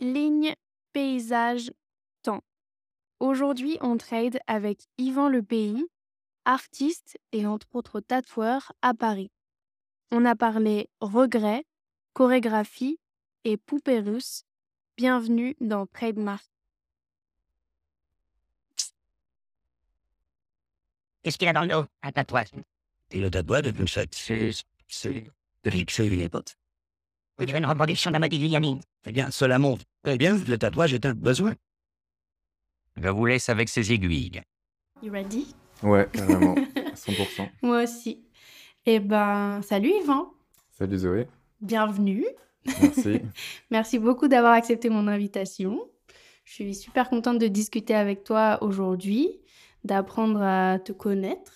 [0.00, 0.54] Ligne,
[0.92, 1.72] paysage,
[2.22, 2.44] temps.
[3.18, 5.84] Aujourd'hui, on trade avec Yvan Le Pays,
[6.44, 9.32] artiste et entre autres tatoueur à Paris.
[10.12, 11.64] On a parlé regret,
[12.12, 13.00] chorégraphie
[13.42, 14.44] et poupée russe.
[14.96, 16.48] Bienvenue dans Trademark.
[21.24, 21.86] Qu'est-ce qu'il a dans le dos?
[22.02, 22.52] Un tatouage.
[23.10, 24.52] Et le tatouage, c'est c'est
[24.86, 25.24] c'est
[25.64, 26.56] de fixer les potes.
[27.40, 28.82] Une reproduction de la Yannick.
[29.06, 31.54] Eh bien, cela montre très bien que le tatouage est un besoin.
[32.96, 34.42] Je vous laisse avec ces aiguilles.
[35.02, 35.54] You ready?
[35.84, 37.48] Ouais, carrément, à 100%.
[37.62, 38.24] Moi aussi.
[38.86, 40.32] Eh ben, salut Yvan.
[40.72, 41.28] Salut Zoé,
[41.60, 42.26] Bienvenue.
[42.66, 43.20] merci.
[43.70, 45.80] Merci beaucoup d'avoir accepté mon invitation.
[46.44, 49.38] Je suis super contente de discuter avec toi aujourd'hui,
[49.84, 51.52] d'apprendre à te connaître.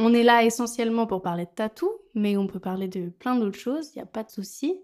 [0.00, 3.58] On est là essentiellement pour parler de tatou, mais on peut parler de plein d'autres
[3.58, 4.80] choses, il n'y a pas de souci.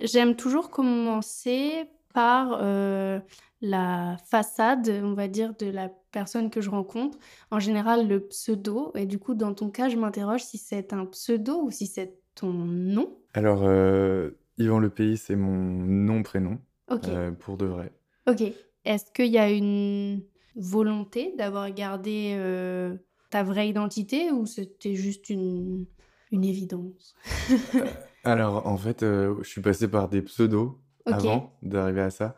[0.00, 3.20] J'aime toujours commencer par euh,
[3.60, 7.18] la façade, on va dire, de la personne que je rencontre.
[7.50, 8.92] En général, le pseudo.
[8.94, 12.14] Et du coup, dans ton cas, je m'interroge si c'est un pseudo ou si c'est
[12.34, 13.14] ton nom.
[13.34, 16.58] Alors, euh, Yvan Le Pays, c'est mon nom-prénom,
[16.90, 17.92] euh, pour de vrai.
[18.26, 18.42] Ok.
[18.86, 20.22] Est-ce qu'il y a une
[20.54, 22.96] volonté d'avoir gardé euh,
[23.36, 25.84] ta vraie identité ou c'était juste une,
[26.32, 27.14] une évidence?
[28.24, 32.34] Alors, en fait, euh, je suis passé par des pseudos avant d'arriver à ça.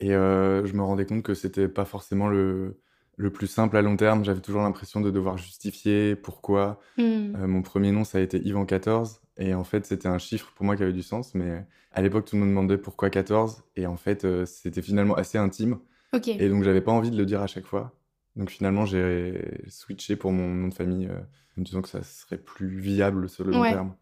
[0.00, 2.78] Et euh, je me rendais compte que c'était pas forcément le,
[3.16, 4.22] le plus simple à long terme.
[4.22, 6.78] J'avais toujours l'impression de devoir justifier pourquoi.
[6.98, 7.34] Hmm.
[7.36, 9.22] Euh, mon premier nom, ça a été Yvan 14.
[9.38, 11.34] Et en fait, c'était un chiffre pour moi qui avait du sens.
[11.34, 13.62] Mais à l'époque, tout le monde me demandait pourquoi 14.
[13.76, 15.78] Et en fait, euh, c'était finalement assez intime.
[16.26, 17.96] Et donc, j'avais pas envie de le dire à chaque fois.
[18.36, 21.20] Donc, finalement, j'ai switché pour mon nom de famille, euh,
[21.58, 23.70] en disant que ça serait plus viable sur le long Ouais.
[23.70, 23.94] terme.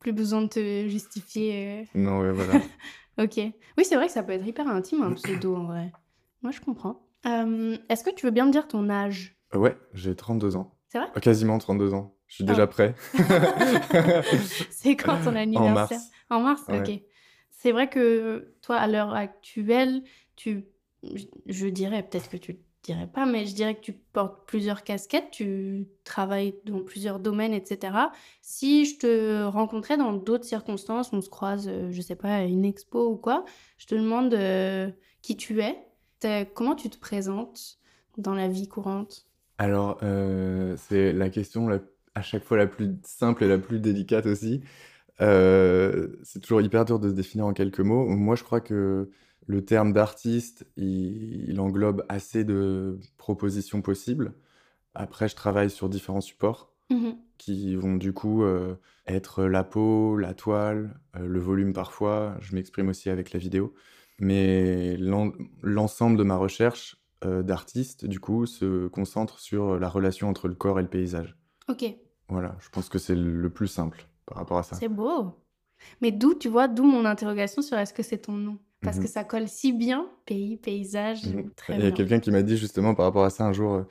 [0.00, 1.80] Plus besoin de te justifier.
[1.80, 1.84] euh.
[1.94, 2.60] Non, ouais, voilà.
[3.18, 3.36] Ok.
[3.38, 5.90] Oui, c'est vrai que ça peut être hyper intime un pseudo en vrai.
[6.42, 7.08] Moi, je comprends.
[7.26, 9.36] Euh, Est-ce que tu veux bien me dire ton âge?
[9.54, 10.78] Euh, ouais, j'ai 32 ans.
[10.86, 11.08] C'est vrai?
[11.16, 12.14] Euh, Quasiment 32 ans.
[12.28, 12.52] Je suis Ah.
[12.52, 12.94] déjà prêt.
[14.70, 15.98] C'est quand ton en anniversaire?
[15.98, 16.10] Mars.
[16.30, 16.80] En mars, Ouais.
[16.80, 17.02] ok.
[17.50, 20.04] C'est vrai que toi, à l'heure actuelle,
[20.36, 20.66] tu,
[21.46, 22.56] je, dirais, peut-être que tu
[22.92, 27.52] dirais pas, mais je dirais que tu portes plusieurs casquettes, tu travailles dans plusieurs domaines,
[27.52, 27.92] etc.
[28.42, 32.42] Si je te rencontrais dans d'autres circonstances, on se croise, euh, je sais pas, à
[32.42, 33.44] une expo ou quoi,
[33.76, 34.90] je te demande euh,
[35.22, 35.76] qui tu es,
[36.54, 37.78] comment tu te présentes
[38.16, 39.26] dans la vie courante?
[39.58, 41.68] Alors, euh, c'est la question
[42.14, 44.62] à chaque fois la plus simple et la plus délicate aussi.
[45.20, 48.06] C'est toujours hyper dur de se définir en quelques mots.
[48.06, 49.10] Moi, je crois que
[49.48, 54.34] le terme d'artiste, il, il englobe assez de propositions possibles.
[54.94, 57.16] Après, je travaille sur différents supports Mhm.
[57.38, 58.76] qui vont du coup euh,
[59.06, 62.36] être la peau, la toile, euh, le volume parfois.
[62.40, 63.74] Je m'exprime aussi avec la vidéo.
[64.20, 65.32] Mais l'en-
[65.62, 70.54] l'ensemble de ma recherche euh, d'artiste, du coup, se concentre sur la relation entre le
[70.54, 71.36] corps et le paysage.
[71.68, 71.84] Ok,
[72.28, 74.76] Voilà, je pense que c'est le plus simple par rapport à ça.
[74.76, 75.34] c'est beau.
[76.02, 78.58] Mais d'où, tu vois, d'où mon interrogation sur est-ce que c'est ton nom?
[78.82, 79.02] Parce Mhm.
[79.04, 81.22] que ça colle si bien, pays, paysage,
[81.56, 83.74] très Il y a quelqu'un qui m'a dit justement par rapport à ça un jour,
[83.74, 83.82] euh,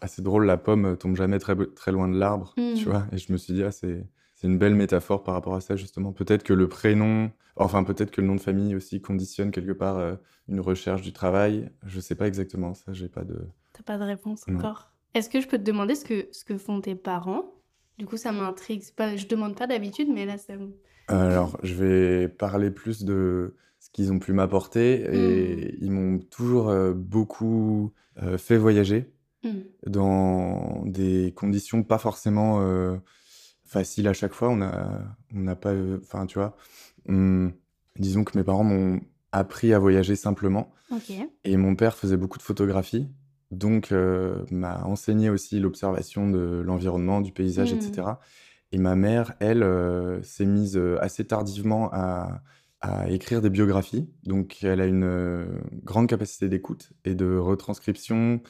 [0.00, 3.06] ah, c'est drôle, la pomme euh, tombe jamais très, très loin de l'arbre, tu vois.
[3.12, 5.76] Et je me suis dit, ah, c'est, c'est une belle métaphore par rapport à ça,
[5.76, 6.12] justement.
[6.12, 9.98] Peut-être que le prénom, enfin, peut-être que le nom de famille aussi conditionne quelque part
[9.98, 10.14] euh,
[10.48, 11.70] une recherche du travail.
[11.84, 13.46] Je sais pas exactement, ça, j'ai pas de.
[13.74, 14.58] T'as pas de réponse Non.
[14.58, 14.90] encore?
[15.14, 17.52] Est-ce que je peux te demander ce que, ce que font tes parents?
[17.98, 18.82] Du coup, ça m'intrigue.
[18.96, 20.70] Pas, je demande pas d'habitude, mais là, ça me...
[21.08, 23.56] Alors, je vais parler plus de
[23.90, 25.04] ce qu'ils ont pu m'apporter.
[25.12, 27.92] Et ils m'ont toujours euh, beaucoup
[28.22, 29.12] euh, fait voyager.
[29.42, 29.60] Hmm.
[29.86, 32.98] dans des conditions pas forcément euh,
[33.64, 34.50] faciles à chaque fois.
[34.50, 35.00] On a,
[35.34, 36.54] on n'a pas, enfin, tu vois,
[37.08, 37.50] on-
[37.98, 39.00] disons que mes parents m'ont
[39.32, 40.74] appris à voyager simplement.
[41.44, 43.08] Et mon père faisait beaucoup de photographie,
[43.50, 43.92] donc
[44.50, 48.08] m'a enseigné aussi l'observation de l'environnement, du paysage, etc.
[48.72, 49.64] Et ma mère, elle,
[50.22, 52.42] s'est mise assez tardivement à,
[52.80, 54.08] à écrire des biographies.
[54.24, 55.46] Donc elle a une euh,
[55.84, 58.40] grande capacité d'écoute et de retranscription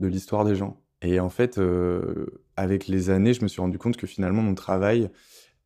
[0.00, 0.82] de l'histoire des gens.
[1.02, 4.54] Et en fait, euh, avec les années, je me suis rendu compte que finalement, mon
[4.54, 5.10] travail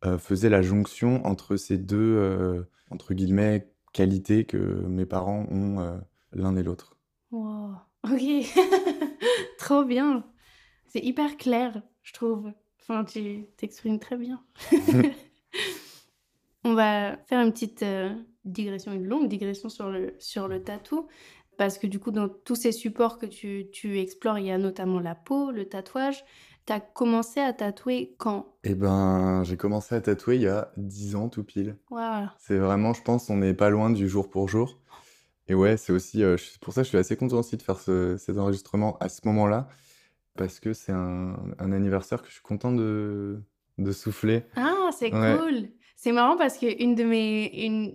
[0.05, 5.99] euh, faisait la jonction entre ces deux, entre guillemets, qualités que mes parents ont
[6.33, 6.97] l'un et l'autre.
[7.31, 7.75] Wow.
[8.03, 8.21] Ok.
[9.57, 10.25] Trop bien.
[10.87, 12.51] C'est hyper clair, je trouve.
[12.81, 14.43] Enfin, tu t'exprimes très bien.
[16.71, 18.13] On va faire une petite euh,
[18.45, 21.07] digression, une longue digression sur le, sur le tatou.
[21.57, 24.57] Parce que du coup, dans tous ces supports que tu, tu explores, il y a
[24.57, 26.23] notamment la peau, le tatouage.
[26.65, 28.55] Tu as commencé à tatouer quand?
[28.63, 31.75] Eh ben, j'ai commencé à tatouer il y a 10 ans tout pile.
[31.89, 32.29] Waouh.
[32.39, 34.79] C'est vraiment, je pense, on n'est pas loin du jour pour jour.
[35.49, 38.15] Et ouais, c'est aussi, euh, pour ça, je suis assez content aussi de faire ce-
[38.15, 39.67] cet enregistrement à ce moment-là,
[40.37, 43.41] parce que c'est un, un anniversaire que je suis content de,
[43.77, 44.43] de souffler.
[44.55, 45.37] Ah, c'est Ouais.
[45.37, 45.69] cool.
[46.03, 47.93] C'est marrant parce que une de mes, une,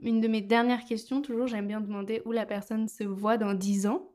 [0.00, 3.52] une de mes dernières questions, toujours, j'aime bien demander où la personne se voit dans
[3.52, 4.08] 10 ans.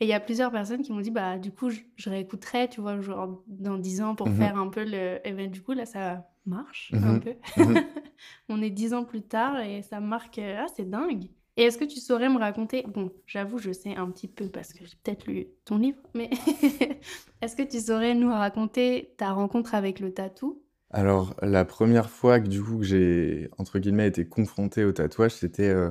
[0.00, 2.68] Et il y a plusieurs personnes qui m'ont dit, bah, du coup, je, je réécouterai,
[2.68, 4.34] tu vois, genre dans 10 ans pour Mhm.
[4.34, 5.20] faire un peu le.
[5.24, 7.20] Et ben, du coup, là, ça marche un Mhm.
[7.20, 7.34] peu.
[7.56, 7.84] Mhm.
[8.48, 10.40] On est 10 ans plus tard et ça marque.
[10.40, 11.26] euh, Ah, c'est dingue.
[11.56, 14.72] Et est-ce que tu saurais me raconter, bon, j'avoue, je sais un petit peu parce
[14.72, 16.30] que j'ai peut-être lu ton livre, mais
[17.42, 20.61] est-ce que tu saurais nous raconter ta rencontre avec le tatou?
[20.92, 25.32] Alors, la première fois que du coup que j'ai, entre guillemets, été confronté au tatouage,
[25.32, 25.90] c'était euh,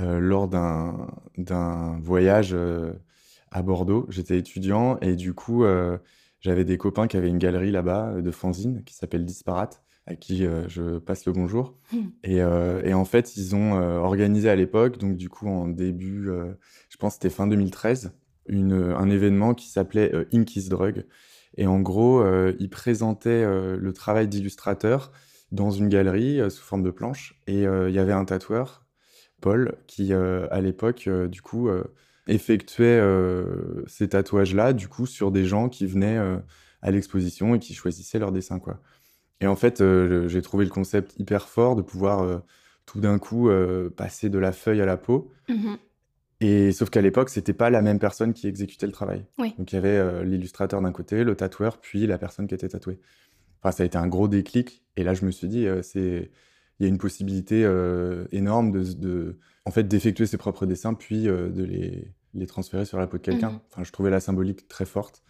[0.00, 1.08] euh, lors d'un
[1.38, 2.92] d'un voyage euh,
[3.50, 4.06] à Bordeaux.
[4.10, 5.98] J'étais étudiant et du coup, euh,
[6.40, 10.16] j'avais des copains qui avaient une galerie là-bas euh, de fanzines qui s'appelle Disparate, à
[10.16, 11.76] qui euh, je passe le bonjour.
[12.24, 15.68] Et, euh, et en fait, ils ont euh, organisé à l'époque, donc du coup en
[15.68, 16.54] début, euh,
[16.90, 18.12] je pense que c'était fin 2013,
[18.48, 21.06] une, un événement qui s'appelait euh, Ink is Drug.
[21.56, 25.12] Et en gros, euh, ils présentaient euh, le travail d'illustrateur
[25.50, 27.40] dans une galerie euh, sous forme de planche.
[27.46, 28.86] Et il y avait un tatoueur,
[29.40, 31.70] Paul, qui à l'époque, du coup,
[32.26, 33.00] effectuait
[33.86, 36.18] ces tatouages-là, du coup, sur des gens qui venaient
[36.82, 38.60] à l'exposition et qui choisissaient leurs dessins.
[39.40, 39.82] Et en fait,
[40.26, 42.42] j'ai trouvé le concept hyper fort de pouvoir
[42.84, 43.48] tout d'un coup
[43.96, 45.32] passer de la feuille à la peau.
[45.48, 45.78] Mhm.
[46.40, 49.26] Et sauf qu'à l'époque, c'était pas la même personne qui exécutait le travail.
[49.38, 49.54] Oui.
[49.58, 52.68] Donc il y avait euh, l'illustrateur d'un côté, le tatoueur, puis la personne qui était
[52.68, 53.00] tatouée.
[53.60, 54.84] Enfin, ça a été un gros déclic.
[54.96, 56.30] Et là, je me suis dit, euh, c'est,
[56.78, 60.94] il y a une possibilité euh, énorme de, de, en fait, d'effectuer ses propres dessins,
[60.94, 63.50] puis de les, les transférer sur la peau de quelqu'un.
[63.50, 63.60] Mhm.
[63.72, 65.24] Enfin, je trouvais la symbolique très forte.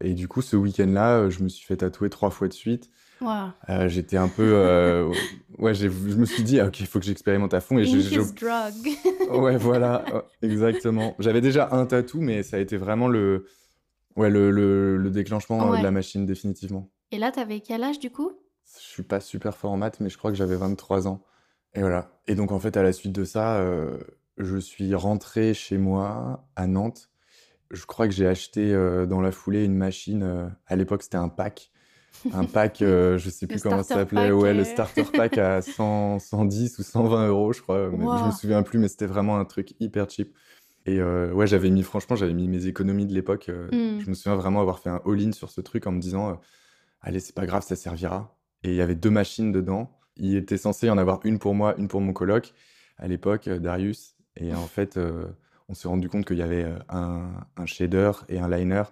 [0.00, 2.88] Et du coup, ce week-end-là, je me suis fait tatouer trois fois de suite.
[3.22, 5.12] Euh, j'étais un peu, euh,
[5.58, 7.78] ouais, je me suis dit, ah, ok, il faut que j'expérimente à fond.
[7.78, 8.74] Et j'ai- is drug.
[9.30, 11.14] Ouais, voilà, ouais, exactement.
[11.18, 13.46] J'avais déjà un tatou, mais ça a été vraiment le,
[14.16, 15.78] ouais, le, le, le déclenchement euh, Ouais.
[15.78, 16.90] de la machine, définitivement.
[17.10, 18.32] Et là, t'avais quel âge du coup?
[18.76, 21.22] Je suis pas super fort en maths, mais je crois que j'avais 23 ans.
[21.74, 22.10] Et voilà.
[22.26, 23.98] Et donc, en fait, à la suite de ça, euh,
[24.38, 27.10] je suis rentré chez moi à Nantes.
[27.70, 28.72] Je crois que j'ai acheté
[29.08, 30.50] dans la foulée une machine.
[30.66, 31.70] à l'époque, c'était un pack.
[32.32, 34.30] Un pack, euh, je sais plus comment ça s'appelait.
[34.32, 34.64] Ouais, le euh.
[34.64, 37.90] starter pack à 100, 110 ou 120 euros, je crois.
[37.90, 38.26] mais Je Wow.
[38.26, 40.34] me souviens plus, mais c'était vraiment un truc hyper cheap.
[40.86, 43.48] Et euh, ouais, j'avais mis, franchement, j'avais mis mes économies de l'époque.
[43.48, 44.00] euh, Mm.
[44.00, 46.40] Je me souviens vraiment avoir fait un all-in sur ce truc en me disant,
[47.00, 48.36] allez, c'est pas grave, ça servira.
[48.64, 49.98] Et il y avait deux machines dedans.
[50.16, 52.54] Il était censé y en avoir une pour moi, une pour mon coloc,
[52.96, 54.16] à l'époque, Darius.
[54.36, 54.98] Et en fait,
[55.68, 58.82] on s'est rendu compte qu'il y avait un, un shader et un liner,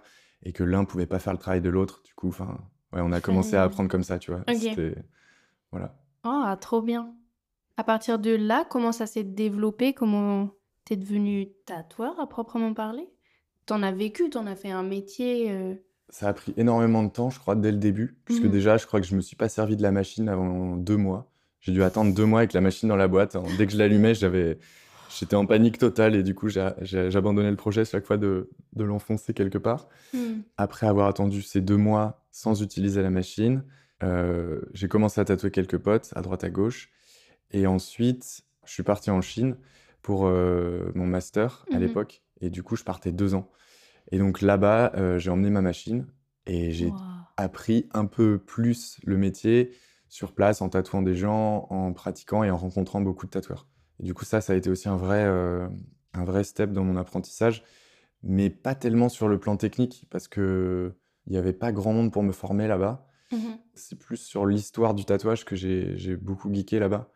[0.43, 2.01] et que l'un pouvait pas faire le travail de l'autre.
[2.05, 2.59] Du coup, enfin,
[2.97, 4.41] ouais, on a commencé à apprendre comme ça, tu vois.
[4.47, 4.57] Ok.
[4.57, 4.95] C'était,
[5.71, 5.95] voilà.
[6.25, 7.13] Oh, trop bien.
[7.77, 9.93] À partir de là, comment ça s'est développé?
[9.93, 10.49] Comment
[10.85, 13.07] t'es devenu tatoueur à proprement parler?
[13.65, 15.51] T'en as vécu, t'en as fait un métier.
[15.51, 15.75] euh,
[16.09, 18.51] Ça a pris énormément de temps, je crois, dès le début, puisque Mhm.
[18.51, 21.29] déjà, je crois que je me suis pas servi de la machine avant deux mois.
[21.59, 23.35] J'ai dû attendre deux mois avec la machine dans la boîte.
[23.35, 24.57] Alors, Dès que je l'allumais, j'avais,
[25.19, 29.33] j'étais en panique totale et du coup, j'abandonnais le projet chaque fois de, de l'enfoncer
[29.33, 29.87] quelque part.
[30.13, 30.39] hmm.
[30.55, 33.63] Après avoir attendu ces deux mois sans utiliser la machine,
[34.03, 36.91] euh, j'ai commencé à tatouer quelques potes à droite à gauche.
[37.49, 39.57] Et ensuite, je suis parti en Chine
[40.03, 41.81] pour euh, mon master à Mhm.
[41.81, 42.23] l'époque.
[42.39, 43.49] Et du coup, je partais deux ans.
[44.11, 46.05] Et donc là-bas, euh, j'ai emmené ma machine
[46.45, 46.93] et j'ai
[47.37, 49.71] appris un peu plus le métier
[50.07, 53.67] sur place en tatouant des gens, en pratiquant et en rencontrant beaucoup de tatoueurs.
[53.99, 56.97] Et du coup, ça, ça a été aussi un vrai, un vrai step dans mon
[56.97, 57.63] apprentissage,
[58.21, 60.95] mais pas tellement sur le plan technique parce que
[61.27, 63.05] il n'y avait pas grand monde pour me former là-bas.
[63.31, 63.57] Mhm.
[63.75, 67.09] C'est plus sur l'histoire du tatouage que j'ai beaucoup geeké là-bas.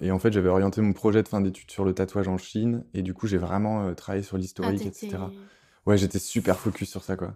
[0.00, 2.84] Et en fait, j'avais orienté mon projet de fin d'études sur le tatouage en Chine
[2.94, 5.18] et du coup, j'ai vraiment euh, travaillé sur Ah, l'historique, t'étais- etc.
[5.86, 7.34] Ouais, j'étais super focus sur ça, quoi.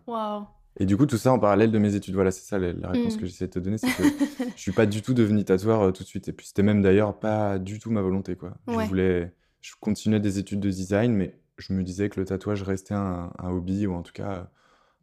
[0.78, 2.14] Et du coup, tout ça en parallèle de mes études.
[2.14, 3.20] Voilà, c'est ça la, la réponse Mm.
[3.20, 4.02] que j'essaie de te donner, c'est que
[4.56, 6.28] je suis pas du tout devenu tatoueur euh, tout de suite.
[6.28, 8.54] Et puis c'était même d'ailleurs pas du tout ma volonté, quoi.
[8.68, 8.84] Ouais.
[8.84, 12.62] Je voulais, je continuais des études de design, mais je me disais que le tatouage
[12.62, 14.50] restait un, un hobby ou en tout cas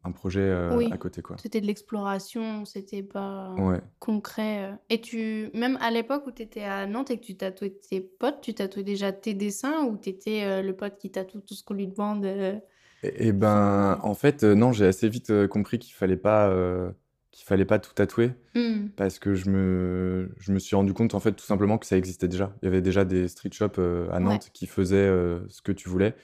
[0.04, 0.90] un projet euh, Oui.
[0.92, 1.36] à côté, quoi.
[1.38, 3.80] C'était de l'exploration, c'était pas Ouais.
[4.00, 4.72] concret.
[4.72, 4.76] euh.
[4.90, 8.02] Et tu, même à l'époque où tu étais à Nantes et que tu tatouais tes
[8.02, 11.64] potes, tu tatouais déjà tes dessins ou tu étais le pote qui tatoue tout ce
[11.64, 12.56] qu'on lui demande euh,
[13.04, 16.50] Et, et ben, en fait, euh, non, j'ai assez vite euh, compris qu'il fallait pas,
[16.50, 16.92] euh,
[17.32, 18.32] qu'il fallait pas tout tatouer.
[18.56, 18.88] hmm.
[18.98, 21.96] parce que je me, je me suis rendu compte en fait tout simplement que ça
[21.98, 22.54] existait déjà.
[22.62, 24.20] Il y avait déjà des street shops euh, à Ouais.
[24.20, 26.16] Nantes qui faisaient euh, ce que tu voulais.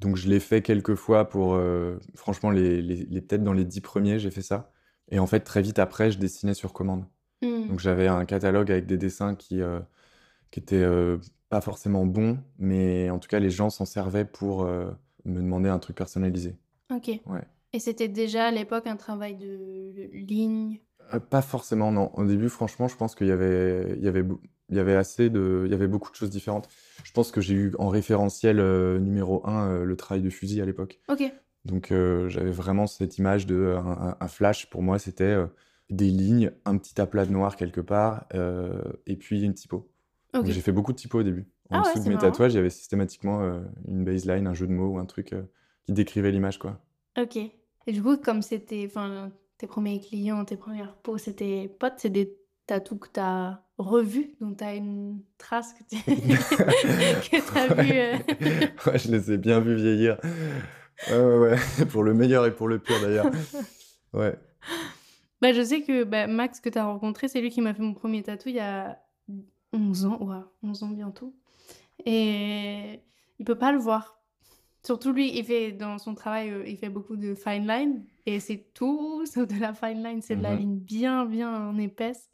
[0.00, 3.64] Donc je l'ai fait quelques fois pour, euh, franchement, les, les, les- peut-être dans les
[3.64, 4.72] dix premiers, j'ai fait ça.
[5.10, 7.04] Et en fait, très vite après, je dessinais sur commande.
[7.42, 7.68] Hmm.
[7.68, 9.80] Donc j'avais un catalogue avec des dessins qui, euh,
[10.50, 14.62] qui étaient euh, pas forcément bon, mais en tout cas, les gens s'en servaient pour
[14.62, 14.90] euh,
[15.24, 16.56] me demander un truc personnalisé.
[16.94, 17.08] Ok.
[17.26, 17.42] Ouais.
[17.72, 20.80] Et c'était déjà à l'époque un travail de ligne?
[21.28, 22.10] Pas forcément, non.
[22.14, 24.24] Au début, franchement, je pense qu'il y avait, il y avait,
[24.70, 26.68] il y avait assez de, il y avait beaucoup de choses différentes.
[27.04, 30.60] Je pense que j'ai eu en référentiel euh, numéro un euh, le travail de fusil
[30.60, 31.00] à l'époque.
[31.08, 31.22] Ok.
[31.64, 33.76] Donc euh, j'avais vraiment cette image de
[34.20, 34.70] un, flash.
[34.70, 35.36] Pour moi, c'était
[35.90, 38.24] des lignes, un petit aplat de noir quelque part,
[39.06, 39.90] et puis une typo.
[40.44, 41.46] J'ai fait beaucoup de typos au début.
[41.70, 42.30] En Ah dessous de mes marrant.
[42.30, 45.32] tatouages, il y avait systématiquement euh, une baseline, un jeu de mots ou un truc
[45.32, 45.42] euh,
[45.86, 46.80] qui décrivait l'image, quoi.
[47.16, 47.36] Ok.
[47.36, 52.10] Et du coup, comme c'était, enfin, tes premiers clients, tes premières peaux, c'était potes, c'est
[52.10, 52.36] des
[52.70, 55.96] tatous que tu as revus, dont tu as une trace que tu
[57.58, 57.92] as vu.
[57.92, 58.16] euh.
[58.86, 60.18] Ouais, je les ai bien vus vieillir.
[61.10, 61.56] Ouais, ouais, ouais.
[61.90, 63.30] Pour le meilleur et pour le pire d'ailleurs.
[64.12, 64.36] Ouais.
[65.40, 67.82] Bah, je sais que bah, Max, que tu as rencontré, c'est lui qui m'a fait
[67.82, 68.98] mon premier tatou il y a
[69.72, 70.18] 11 ans.
[70.20, 71.32] Ouais, 11 ans bientôt.
[72.06, 73.00] Et
[73.38, 74.19] il peut pas le voir.
[74.84, 78.04] Surtout lui, il fait dans son travail, euh, il fait beaucoup de fine line.
[78.26, 80.22] Et c'est tout sauf de la fine line.
[80.22, 80.58] C'est de la Mhm.
[80.58, 82.30] ligne bien, bien en épaisse.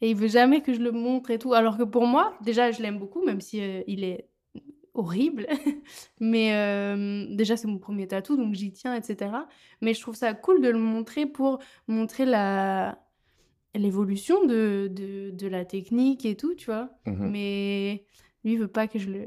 [0.00, 1.54] Et il veut jamais que je le montre et tout.
[1.54, 4.28] Alors que pour moi, déjà, je l'aime beaucoup, même si euh, il est
[4.94, 5.46] horrible.
[6.20, 9.46] Mais euh, déjà, c'est mon premier tatou, donc j'y tiens, etc.
[9.80, 11.58] Mais je trouve ça cool de le montrer pour
[11.88, 12.98] montrer la
[13.74, 16.90] l'évolution de, de, de la technique et tout, tu vois.
[17.06, 17.30] Mhm.
[17.30, 18.04] Mais
[18.44, 19.24] lui, veut pas que je le...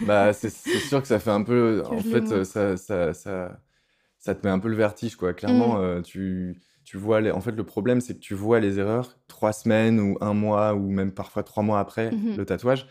[0.06, 1.82] Bah, c'est sûr que ça fait un peu.
[1.90, 3.60] En fait, ça, ça, ça,
[4.18, 5.32] ça te met un peu le vertige, quoi.
[5.34, 5.82] Clairement, Mm.
[5.82, 7.20] euh, tu, tu vois.
[7.20, 7.30] Les...
[7.30, 10.74] En fait, le problème, c'est que tu vois les erreurs trois semaines ou un mois
[10.74, 12.36] ou même parfois trois mois après Mhm.
[12.36, 12.86] le tatouage.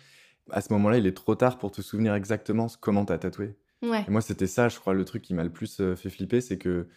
[0.52, 3.56] À ce moment-là, il est trop tard pour te souvenir exactement comment t'as tatoué.
[3.84, 4.04] Ouais.
[4.08, 6.42] Et moi, c'était ça, je crois, le truc qui m'a le plus euh, fait flipper,
[6.42, 6.88] c'est que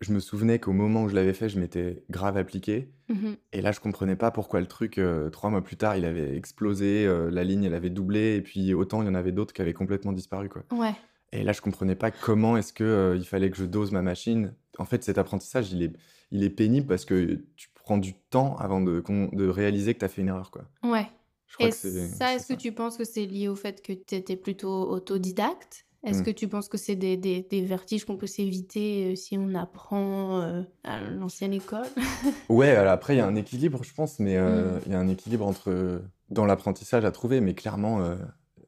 [0.00, 2.90] je me souvenais qu'au moment où je l'avais fait, je m'étais grave appliqué.
[3.08, 3.36] Mhm.
[3.52, 6.36] Et là, je comprenais pas pourquoi le truc, euh, trois mois plus tard, il avait
[6.36, 9.54] explosé, euh, la ligne, elle avait doublé, et puis autant il y en avait d'autres
[9.54, 10.64] qui avaient complètement disparu, quoi.
[10.72, 10.94] Ouais.
[11.32, 14.02] Et là, je comprenais pas comment est-ce que euh, il fallait que je dose ma
[14.02, 14.54] machine.
[14.78, 15.92] En fait, cet apprentissage, il est,
[16.30, 20.04] il est pénible parce que tu prends du temps avant de, de réaliser que tu
[20.04, 20.64] as fait une erreur, quoi.
[20.82, 21.06] Ouais.
[21.46, 23.80] Je crois Et que c'est ça, est-ce que tu penses que c'est lié au fait
[23.82, 25.86] que tu étais plutôt autodidacte?
[26.06, 26.24] Est-ce Mm.
[26.24, 29.54] que tu penses que c'est des, des, des vertiges qu'on peut s'éviter euh, si on
[29.54, 31.84] apprend euh, à l'ancienne école?
[32.48, 34.80] Ouais, alors après, il y a un équilibre, je pense, mais euh, Mm.
[34.86, 38.00] il y a un équilibre entre dans l'apprentissage à trouver, mais clairement,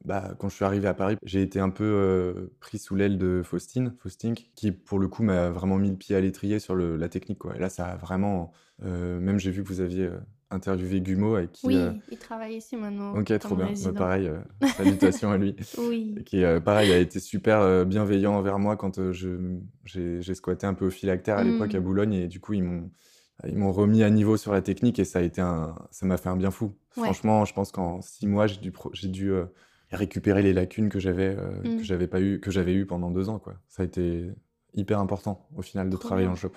[0.05, 3.41] bah, quand je suis arrivé à Paris, j'ai été un peu pris sous l'aile de
[3.43, 6.95] Faustine, Faustink, qui pour le coup m'a vraiment mis le pied à l'étrier sur le-
[6.95, 7.55] la technique, quoi.
[7.55, 8.51] Et là, ça a vraiment.
[8.81, 10.09] même j'ai vu que vous aviez
[10.51, 11.67] interviewé Gumo, avec qui.
[11.67, 13.13] Oui, euh, il travaille ici maintenant.
[13.15, 13.71] Ok, trop bien.
[13.83, 14.39] Bah, pareil, euh,
[14.77, 15.55] salutations à lui.
[15.77, 16.15] Oui.
[16.25, 19.29] Qui, euh, pareil, a été super euh, bienveillant envers moi quand euh, je,
[19.85, 21.83] j'ai, j'ai squatté un peu au phylactère à l'époque à Mm.
[21.83, 22.89] Boulogne et du coup, ils m'ont,
[23.47, 26.17] ils m'ont remis à niveau sur la technique et ça a été un, ça m'a
[26.17, 26.73] fait un bien fou.
[26.97, 27.03] Ouais.
[27.03, 29.45] Franchement, je pense qu'en six mois, j'ai dû, pro- j'ai dû euh,
[29.91, 31.77] récupérer les lacunes que j'avais, Mm.
[31.77, 33.53] que j'avais pas eu, que j'avais eu pendant deux ans, quoi.
[33.67, 34.29] Ça a été
[34.75, 36.33] hyper important au final de Trop travailler bien.
[36.33, 36.51] en shop.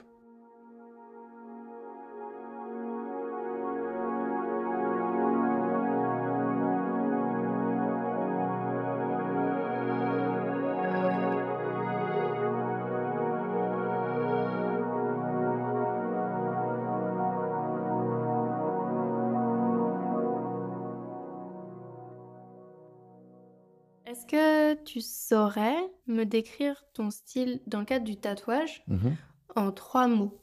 [24.92, 29.16] Tu saurais me décrire ton style dans le cadre du tatouage Mhm.
[29.56, 30.38] en trois mots?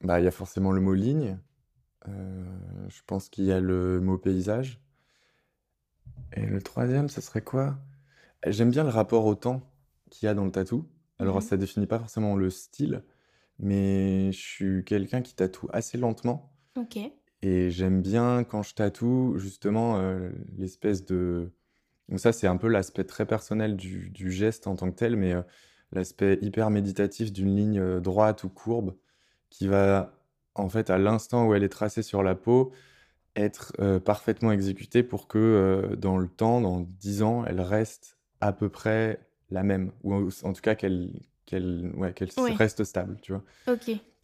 [0.00, 1.38] Bah, il y a forcément le mot ligne.
[2.08, 2.44] Euh,
[2.88, 4.80] je pense qu'il y a le mot paysage.
[6.32, 7.78] Et le troisième, ce serait quoi?
[8.44, 9.62] J'aime bien le rapport au temps
[10.10, 10.88] qu'il y a dans le tatou.
[11.20, 11.42] Alors, Mhm.
[11.42, 13.04] ça définit pas forcément le style,
[13.60, 16.52] mais je suis quelqu'un qui tatoue assez lentement.
[16.76, 16.98] Ok.
[17.42, 21.52] Et j'aime bien quand je tatoue, justement, euh, l'espèce de...
[22.08, 25.16] Donc ça, c'est un peu l'aspect très personnel du, du geste en tant que tel,
[25.16, 25.42] mais euh,
[25.92, 28.94] l'aspect hyper méditatif d'une ligne euh, droite ou courbe
[29.50, 30.12] qui va,
[30.54, 32.72] en fait, à l'instant où elle est tracée sur la peau,
[33.36, 38.18] être euh, parfaitement exécutée pour que euh, dans le temps, dans 10 ans, elle reste
[38.40, 41.12] à peu près la même, ou en, tout cas qu'elle
[41.52, 42.14] ouais,
[42.56, 43.42] reste stable, tu vois.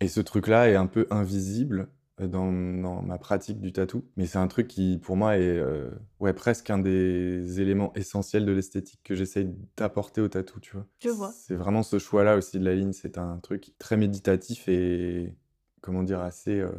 [0.01, 4.39] Et ce truc-là est un peu invisible dans, dans ma pratique du tatou, mais c'est
[4.39, 5.91] un truc qui, pour moi, est euh,
[6.21, 10.87] ouais, presque un des éléments essentiels de l'esthétique que j'essaye d'apporter au tatou, tu vois.
[11.01, 11.33] Je vois.
[11.33, 15.35] C'est vraiment ce choix-là aussi de la ligne, c'est un truc très méditatif et,
[15.81, 16.71] comment dire, assez, euh,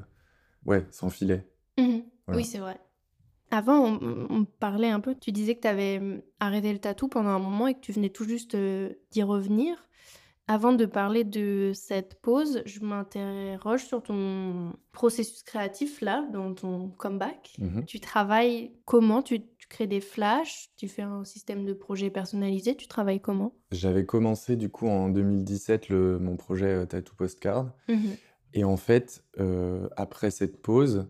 [0.66, 1.46] ouais, sans filet.
[1.78, 2.40] Voilà.
[2.42, 2.80] Oui, c'est vrai.
[3.52, 6.02] Avant, on, on parlait un peu, tu disais que tu avais
[6.40, 9.88] arrêté le tatou pendant un moment et que tu venais tout juste euh, d'y revenir.
[10.48, 16.90] Avant de parler de cette pause, je m'interroge sur ton processus créatif là, dans ton
[16.90, 17.56] comeback.
[17.58, 19.24] Mmh Tu travailles comment?
[19.24, 20.70] Tu tu crées des flashs?
[20.78, 22.76] Tu fais un système de projet personnalisé?
[22.76, 23.56] Tu travailles comment?
[23.72, 28.14] J'avais commencé du coup en 2017 le mon projet, heu, Tattoo Postcard Mmh
[28.54, 31.10] et en fait, heu, après cette pause,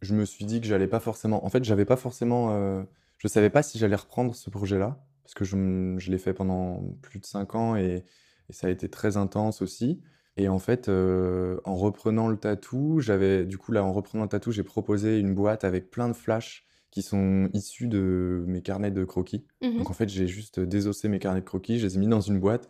[0.00, 2.86] je me suis dit que j'allais pas forcément en fait, j'avais pas forcément, heu,
[3.18, 6.82] je savais pas si j'allais reprendre ce projet-là parce que je je l'ai fait pendant
[7.02, 8.04] plus de 5 ans et
[8.48, 10.02] et ça a été très intense aussi
[10.38, 14.28] et en fait, heu, en reprenant le tatou, j'avais du coup là, en reprenant le
[14.28, 18.92] tatou, j'ai proposé une boîte avec plein de flashs qui sont issus de mes carnets
[18.92, 19.44] de croquis.
[19.60, 22.06] Mmh Donc en fait, j'ai juste désossé mes carnets de croquis, je les ai mis
[22.06, 22.68] dans une boîte.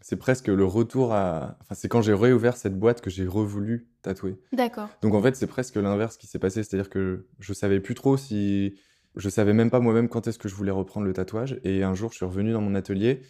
[0.00, 3.88] C'est presque le retour à enfin, c'est quand j'ai réouvert cette boîte que j'ai revoulu
[4.02, 4.38] tatouer.
[4.52, 4.88] D'accord.
[5.02, 8.16] Donc en fait, c'est presque l'inverse qui s'est passé, c'est-à-dire que je savais plus trop
[8.16, 8.76] si
[9.16, 11.94] je savais même pas moi-même quand est-ce que je voulais reprendre le tatouage et un
[11.94, 13.22] jour, je suis revenu dans mon atelier,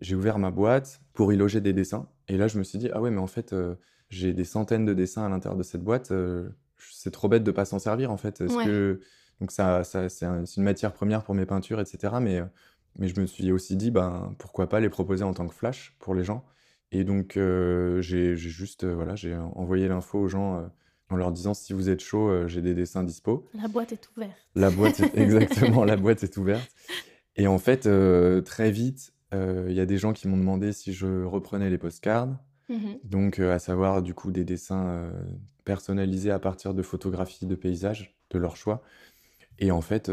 [0.00, 2.88] j'ai ouvert ma boîte pour y loger des dessins et là, je me suis dit:
[2.92, 3.76] «Ah ouais, mais en fait, heu,
[4.08, 7.50] j'ai des centaines de dessins à l'intérieur de cette boîte, heu, c'est trop bête de
[7.50, 8.40] pas s'en servir en fait.
[8.40, 8.64] Est-ce Ouais.
[8.64, 9.00] que»
[9.40, 12.40] donc ça ça c'est un c'est une matière première pour mes peintures et cetera mais
[13.00, 16.14] je me suis aussi dit: «Ben, pourquoi pas les proposer en tant que flash pour
[16.14, 16.44] les gens?»
[16.92, 20.70] et donc j'ai juste, voilà, j'ai envoyé l'info aux gens,
[21.10, 23.48] en leur disant: «Si vous êtes chaud, j'ai des dessins dispo».
[23.60, 24.32] La boîte est ouverte.
[24.54, 26.70] La boîte est exactement, la boîte est ouverte
[27.36, 27.88] et en fait,
[28.44, 31.78] très vite, heu, il y a des gens qui m'ont demandé si je reprenais les
[31.78, 32.28] postcards.
[32.68, 35.12] Mmh Donc heu, à savoir du coup des dessins, heu,
[35.64, 38.82] personnalisés à partir de photographies de paysages de leur choix
[39.58, 40.10] et en fait,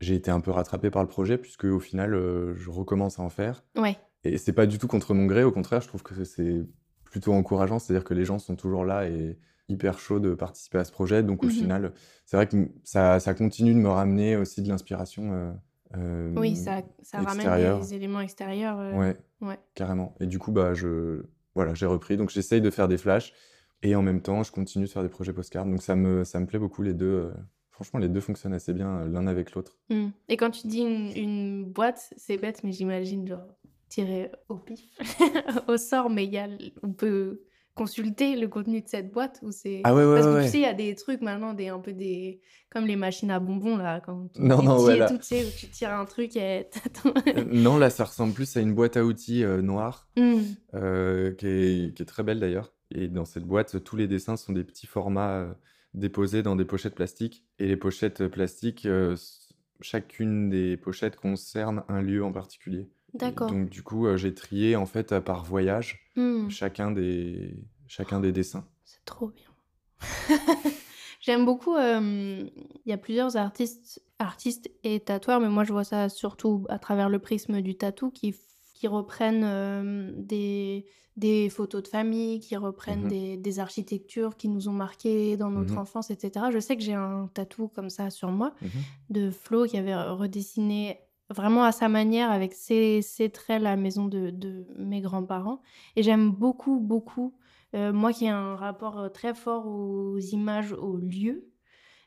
[0.00, 2.12] j'ai été un peu rattrapé par le projet puisque au final,
[2.56, 3.96] je recommence à en faire Ouais.
[4.24, 6.62] et c'est pas du tout contre mon gré, au contraire, je trouve que c'est
[7.04, 7.78] plutôt encourageant.
[7.78, 11.22] C'est-à-dire que les gens sont toujours là et hyper chauds de participer à ce projet
[11.24, 11.92] donc au Mmh final,
[12.26, 15.56] c'est vrai que, ça ça continue de me ramener aussi de l'inspiration,
[15.94, 19.58] Oui, hem, ça ça ramène des éléments extérieurs, heu, Ouais, ouais.
[19.74, 20.14] carrément.
[20.20, 21.22] Et du coup, bah, je
[21.54, 22.16] voilà, j'ai repris.
[22.16, 23.32] Donc j'essaye de faire des flashs.
[23.82, 25.66] Et en même temps, je continue de faire des projets postcards.
[25.66, 27.34] Donc ça me ça me plaît beaucoup les 2, heu,
[27.70, 29.76] franchement les 2 fonctionnent assez bien, l'un avec l'autre.
[29.90, 33.46] Mmh et quand tu dis une une boîte, c'est bête, mais j'imagine genre
[33.88, 34.80] tirée au pif,
[35.68, 36.48] au sort, mais il y a
[36.82, 37.42] on peut
[37.76, 40.50] consulter le contenu de cette boîte ou c'est Ah ouais, ouais, parce ouais, que tu
[40.50, 43.38] sais, il y a des trucs maintenant, des un peu des comme les machines à
[43.38, 45.08] bonbons là, quand on Non, ouais, là.
[45.08, 47.08] tout, tu sais, où tu tires un truc et tu
[47.38, 50.40] Heu, non, là, ça ressemble plus à une boîte à outils, heu, noire, Mmh.
[50.74, 52.72] heu, qui est qui est très belle d'ailleurs.
[52.90, 55.56] Et dans cette boîte, tous les dessins sont des petits formats,
[55.94, 57.44] déposés dans des pochettes plastiques.
[57.58, 58.86] Et les pochettes, plastiques,
[59.80, 63.48] chacune des pochettes concerne un lieu en particulier D'accord.
[63.48, 66.48] donc du coup, heu, j'ai trié en fait, heu, par voyage, Mmh.
[66.48, 68.68] chacun des chacun des dessins.
[68.84, 69.46] C'est trop bien.
[71.20, 72.50] J'aime beaucoup, il
[72.86, 77.08] y a plusieurs artistes artistes et tatoueurs, mais moi je vois ça surtout à travers
[77.10, 78.34] le prisme du tatou qui
[78.74, 83.08] qui reprennent, des des photos de famille, qui reprennent Mmh mh.
[83.08, 85.78] des des architectures qui nous ont marqués dans notre mh.
[85.78, 86.50] enfance et cetera.
[86.50, 88.86] Je sais que j'ai un tatou comme ça sur moi, Mmh mh.
[89.10, 94.06] de Flo qui avait redessiné vraiment à sa manière avec ses ses traits la maison
[94.06, 95.62] de de mes grands-parents
[95.96, 97.36] et j'aime beaucoup, beaucoup,
[97.74, 101.50] heu, moi qui ai un rapport, heu, très fort aux images, aux lieux.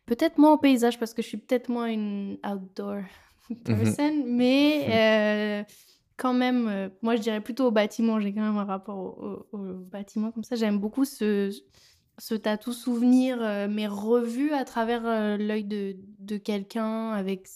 [0.05, 3.01] Peut-être moins aux paysages parce que je suis peut-être moins une outdoor
[3.67, 3.95] Mmh mh.
[3.95, 5.65] person, mais heu,
[6.17, 8.19] quand même, moi je dirais plutôt aux bâtiments.
[8.19, 10.55] J'ai quand même un rapport aux aux bâtiments comme ça.
[10.55, 11.51] J'aime beaucoup ce
[12.19, 13.37] ce tatou souvenir,
[13.69, 15.03] mais revu à travers,
[15.37, 17.47] l'œil de de quelqu'un avec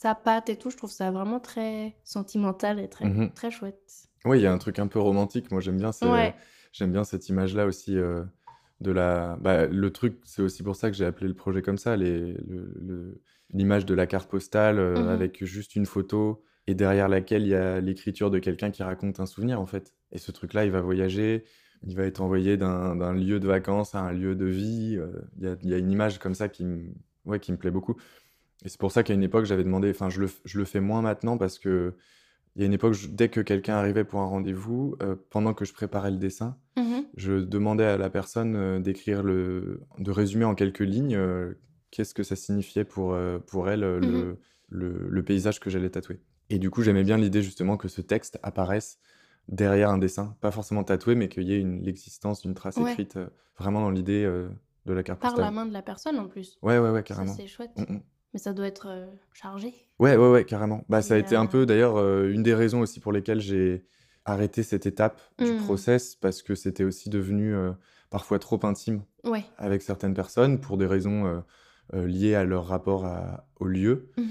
[0.00, 0.70] sa patte et tout.
[0.70, 3.30] Je trouve ça vraiment très sentimental et très, Mmh mh.
[3.34, 4.08] très chouette.
[4.26, 5.50] Oui, il y a un truc un peu romantique.
[5.50, 6.40] Moi, j'aime bien Ouais.
[6.72, 8.26] j'aime bien cette image-là aussi, heu,
[8.80, 11.78] de la bah, le truc, c'est aussi pour ça que j'ai appelé le projet comme
[11.78, 15.30] ça, les le le l'image de la carte postale, heu, Mmh mh.
[15.30, 19.20] avec juste une photo et derrière laquelle il y a l'écriture de quelqu'un qui raconte
[19.20, 21.44] un souvenir, en fait et ce truc-là, il va voyager,
[21.82, 25.44] il va être envoyé d'un lieu de vacances à un lieu de vie, heu, il
[25.44, 26.66] y a il y a une image comme ça qui
[27.26, 27.96] ouais, qui me plaît beaucoup
[28.64, 30.80] et c'est pour ça qu'à une époque, j'avais demandé enfin, je le je le fais
[30.80, 31.92] moins maintenant parce qu'il
[32.56, 35.72] y a une époque, dès que quelqu'un arrivait pour un rendez-vous, heu, pendant que je
[35.74, 37.10] préparais le dessin, Mmh mh.
[37.16, 42.14] je demandais à la personne, heu, d'écrire le de résumer en quelques lignes, heu, qu'est-ce
[42.14, 43.16] que ça signifiait pour,
[43.48, 44.26] pour elle, heu, Mmh mh.
[44.26, 46.20] le le le paysage que j'allais tatouer
[46.50, 48.98] et du coup, j'aimais bien l'idée justement que ce texte apparaisse
[49.48, 52.80] derrière un dessin, pas forcément tatoué, mais qu'il y ait l'existence d'une trace Ouais.
[52.80, 53.18] écrite,
[53.58, 54.24] vraiment dans l'idée,
[54.86, 56.60] de la carte Par la main de la personne en plus.
[56.62, 57.26] Ouais, ouais, ouais, Ça, carrément.
[57.26, 58.00] c'est chouette, Mmh mh.
[58.32, 59.74] Mais ça doit être, heu, chargé?
[59.98, 60.84] Ouais, ouais, ouais, carrément.
[60.88, 63.40] Bah, ça a été un heu peu d'ailleurs, heu, une des raisons aussi pour lesquelles
[63.40, 63.84] j'ai
[64.24, 65.56] arrêté cette étape du Mmh.
[65.56, 67.54] process parce que c'était aussi devenu,
[68.10, 69.44] parfois trop intime Ouais.
[69.58, 71.42] avec certaines personnes pour des raisons,
[71.92, 74.26] liées à leur rapport à au lieu Mmh mh.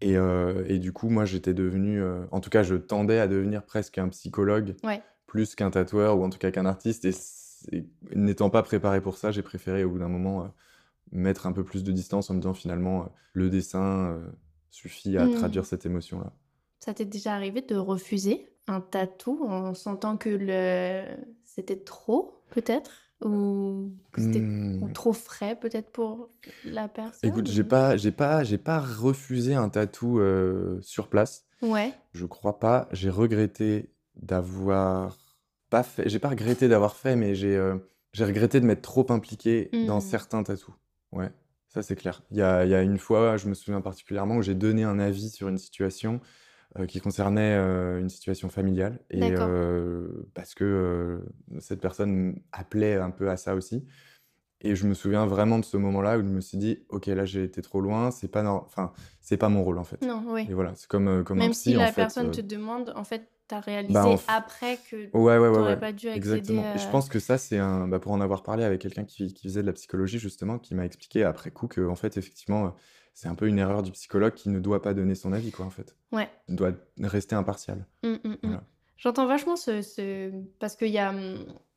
[0.00, 3.28] Et, euh, et du coup, moi, j'étais devenu, euh, en tout cas, je tendais à
[3.28, 5.02] devenir presque un psychologue, Ouais.
[5.26, 7.04] plus qu'un tatoueur ou en tout cas qu'un artiste.
[7.06, 7.12] Et,
[8.14, 10.48] n'étant pas préparé pour ça, j'ai préféré au bout d'un moment euh,
[11.12, 14.26] mettre un peu plus de distance en me disant finalement, euh, le dessin euh,
[14.70, 15.30] suffit à Mm.
[15.30, 16.32] traduire cette émotion-là.
[16.80, 21.04] Ça t'est déjà arrivé de refuser un tatou en sentant que le...
[21.44, 22.90] c'était trop, peut-être?
[23.24, 24.92] Ou que c'était Hmm.
[24.92, 26.30] trop frais, peut-être, pour
[26.64, 27.30] la personne?
[27.30, 31.46] Écoute, j'ai pas, j'ai pas, j'ai pas refusé un tatou euh, sur place.
[31.62, 31.94] Ouais.
[32.12, 32.88] Je crois pas.
[32.92, 35.16] J'ai regretté d'avoir
[35.70, 36.08] pas fait.
[36.08, 37.76] J'ai pas regretté d'avoir fait, mais j'ai euh,
[38.12, 40.00] j'ai regretté de m'être trop impliqué dans Mm.
[40.02, 40.74] certains tatous.
[41.14, 41.30] Ouais,
[41.68, 42.22] ça c'est clair.
[42.30, 44.84] Il y a, il y a une fois, je me souviens particulièrement, où j'ai donné
[44.84, 46.20] un avis sur une situation
[46.78, 49.00] euh, qui concernait euh, une situation familiale.
[49.10, 49.46] Et D'accord.
[49.48, 51.24] euh, parce que
[51.60, 53.86] cette personne appelait un peu à ça aussi.
[54.60, 57.26] Et je me souviens vraiment de ce moment-là où je me suis dit, ok, là
[57.26, 60.02] j'ai été trop loin, c'est pas, nor- enfin, c'est pas mon rôle en fait.
[60.06, 60.46] Non, oui.
[60.48, 62.02] Et voilà, c'est comme, comme un Même psy si en la fait.
[62.02, 66.08] personne te demande, en fait, t'as réalisé bah, f- après que Ouais, ouais, pas dû
[66.08, 66.62] accéder Exactement.
[66.74, 66.90] Et je à...
[66.90, 67.86] pense que ça, c'est un.
[67.88, 70.74] Bah, pour en avoir parlé avec quelqu'un qui, qui faisait de la psychologie, justement, qui
[70.74, 72.70] m'a expliqué après coup que, en fait, effectivement, euh,
[73.14, 75.64] c'est un peu une erreur du psychologue qui ne doit pas donner son avis, quoi,
[75.66, 75.96] en fait.
[76.12, 76.28] Ouais.
[76.48, 77.86] Il doit rester impartial.
[78.02, 78.36] Mm, mm, mm.
[78.42, 78.64] Voilà.
[78.96, 81.12] J'entends vachement ce, ce- Parce qu'il y a...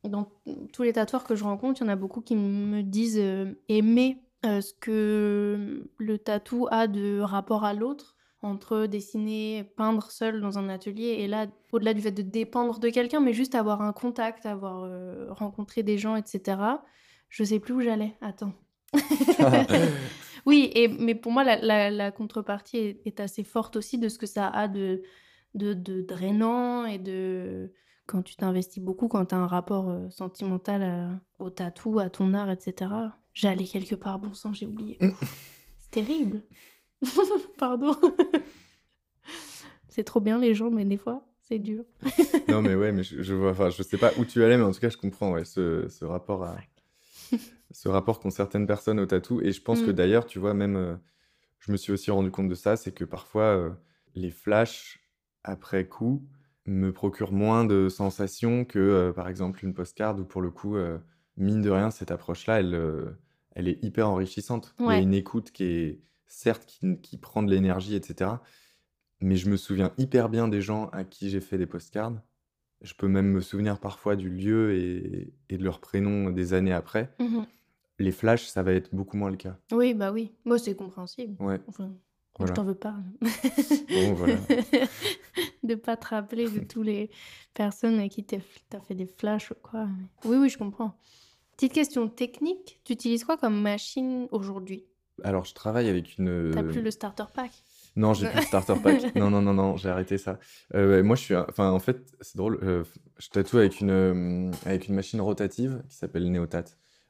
[0.04, 0.30] Dans
[0.72, 3.52] tous les tatoueurs que je rencontre, il y en a beaucoup qui me disent euh,
[3.68, 10.40] aimer euh, ce que le tatou a de rapport à l'autre, entre dessiner, peindre seul
[10.40, 13.82] dans un atelier, et là, au-delà du fait de dépendre de quelqu'un, mais juste avoir
[13.82, 16.58] un contact, avoir euh, rencontré des gens, etc.
[17.28, 18.14] Je sais plus où j'allais.
[18.20, 18.52] Attends.
[20.46, 24.08] Oui, et, mais pour moi, la, la- la contrepartie est, est assez forte aussi de
[24.08, 25.02] ce que ça a de,
[25.54, 27.72] de, de drainant et de...
[28.06, 32.08] Quand tu t'investis beaucoup, quand tu as un rapport euh, sentimental à- au tatou, à
[32.08, 32.90] ton art, etc.
[33.34, 34.96] J'allais quelque part, bon sang, j'ai oublié.
[35.80, 36.42] C'est terrible.
[37.58, 37.94] Pardon.
[39.88, 41.84] C'est trop bien les gens, mais des fois, c'est dur.
[42.48, 44.62] non, mais ouais, mais je, je vois, enfin, je sais pas où tu allais, mais
[44.64, 46.56] en tout cas, je comprends, ouais, ce, ce rapport à.
[47.70, 49.40] ce rapport qu'ont certaines personnes au tatou.
[49.42, 49.94] Et je pense que Mm.
[49.94, 50.94] d'ailleurs, tu vois, même, euh,
[51.58, 53.70] je me suis aussi rendu compte de ça, c'est que parfois, euh,
[54.14, 55.00] les flashs
[55.44, 56.26] après coup
[56.66, 60.76] me procurent moins de sensations que, euh, par exemple, une postcard où, pour le coup,
[61.36, 63.16] mine de rien, cette approche-là, elle,
[63.54, 64.74] elle est hyper enrichissante.
[64.80, 65.02] Il y a Ouais.
[65.02, 68.30] une écoute qui est, certes, qui, qui prend de l'énergie, etc.
[69.20, 72.20] Mais je me souviens hyper bien des gens à qui j'ai fait des postcards.
[72.82, 76.72] Je peux même me souvenir parfois du lieu et, et de leur prénom des années
[76.72, 77.12] après.
[77.18, 77.44] Mhm.
[77.98, 79.58] Les flashs, ça va être beaucoup moins le cas.
[79.72, 80.30] Oui, bah oui.
[80.44, 81.34] Moi, c'est compréhensible.
[81.42, 81.90] Ouais, Enfin,
[82.38, 82.52] Voilà.
[82.52, 82.94] je t'en veux pas.
[83.20, 84.36] Bon, voilà.
[85.64, 87.10] de pas te rappeler de toutes les
[87.54, 88.38] personnes à qui t'as
[88.80, 89.88] fait des flashs ou quoi.
[90.24, 90.96] Oui, oui, je comprends.
[91.56, 94.84] Petite question technique, tu utilises quoi comme machine aujourd'hui?
[95.24, 96.50] Alors, je travaille avec une.
[96.54, 97.50] T'as plus le starter pack
[97.96, 99.14] Non, j'ai plus le starter pack.
[99.16, 100.38] Non, non, non, non, j'ai arrêté ça.
[100.74, 101.34] Euh, moi, je suis.
[101.36, 102.58] Enfin, en fait, c'est drôle.
[102.62, 102.84] euh,
[103.18, 106.64] je tatoue avec une, euh, avec une machine rotative qui s'appelle Neotat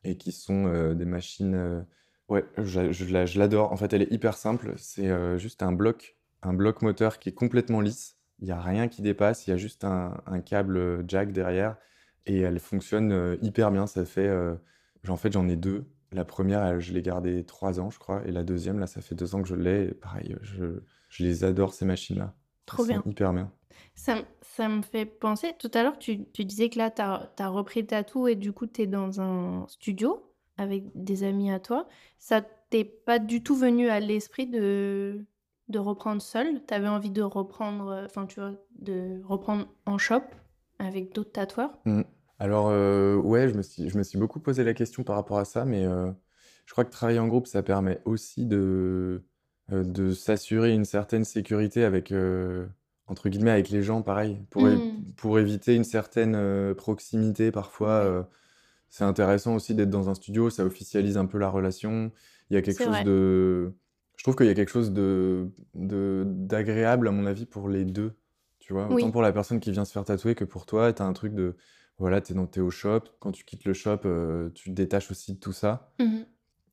[0.05, 1.55] et qui sont euh, des machines.
[1.55, 1.81] euh,
[2.29, 3.73] Ouais, je, je la- je l'adore.
[3.73, 4.75] En fait, elle est hyper simple.
[4.77, 8.17] C'est euh, juste un bloc, un bloc moteur qui est complètement lisse.
[8.41, 9.47] Il n'y a rien qui dépasse.
[9.47, 11.77] Il y a juste un, un câble jack derrière
[12.27, 13.87] et elle fonctionne euh, hyper bien.
[13.87, 14.29] Ça fait.
[14.29, 14.55] euh,
[15.09, 15.87] en fait, j'en ai deux.
[16.13, 18.23] La première, elle- je l'ai gardée trois ans, je crois.
[18.27, 19.89] Et la deuxième, là, ça fait deux ans que je l'ai.
[19.89, 22.35] Et pareil, je, je les adore, ces machines-là.
[22.67, 23.13] Trop Elles sont bien.
[23.13, 23.53] Hyper bien.
[23.95, 27.49] Ça, ça me fait penser, tout à l'heure, tu, tu disais que là, tu as,
[27.49, 31.61] repris le tatou et du coup, tu es dans un studio avec des amis à
[31.61, 31.89] toi.
[32.19, 35.25] Ça t'est pas du tout venu à l'esprit de,
[35.69, 39.99] de reprendre seul Tu avais envie de reprendre, euh, enfin, tu vois, de reprendre en
[39.99, 40.23] shop
[40.79, 41.79] avec d'autres tatoueurs?
[41.85, 42.03] Mm.
[42.39, 45.39] Alors, euh, ouais, je me suis, je me suis beaucoup posé la question par rapport
[45.39, 46.13] à ça, mais euh,
[46.67, 49.25] je crois que travailler en groupe, ça permet aussi de,
[49.73, 52.67] euh, de s'assurer une certaine sécurité avec, euh,
[53.07, 55.13] entre guillemets, avec les gens, pareil, pour, é- Mm.
[55.17, 57.91] pour éviter une certaine euh, proximité parfois.
[58.01, 58.05] Ouais.
[58.05, 58.23] euh,
[58.89, 62.13] c'est intéressant aussi d'être dans un studio, ça officialise un peu la relation.
[62.51, 63.03] Il y a quelque C'est chose vrai.
[63.03, 63.75] de...
[64.17, 67.85] Je trouve qu'il y a quelque chose de, de, d'agréable, à mon avis, pour les
[67.85, 68.17] deux.
[68.61, 69.05] Tu vois, Oui.
[69.05, 71.13] autant pour la personne qui vient se faire tatouer que pour toi, tu as un
[71.13, 71.57] truc de...
[71.99, 73.01] Voilà, t'es dans, t'es au shop.
[73.19, 75.93] Quand tu quittes le shop, euh, tu te détaches aussi de tout ça.
[75.99, 76.25] Mhm.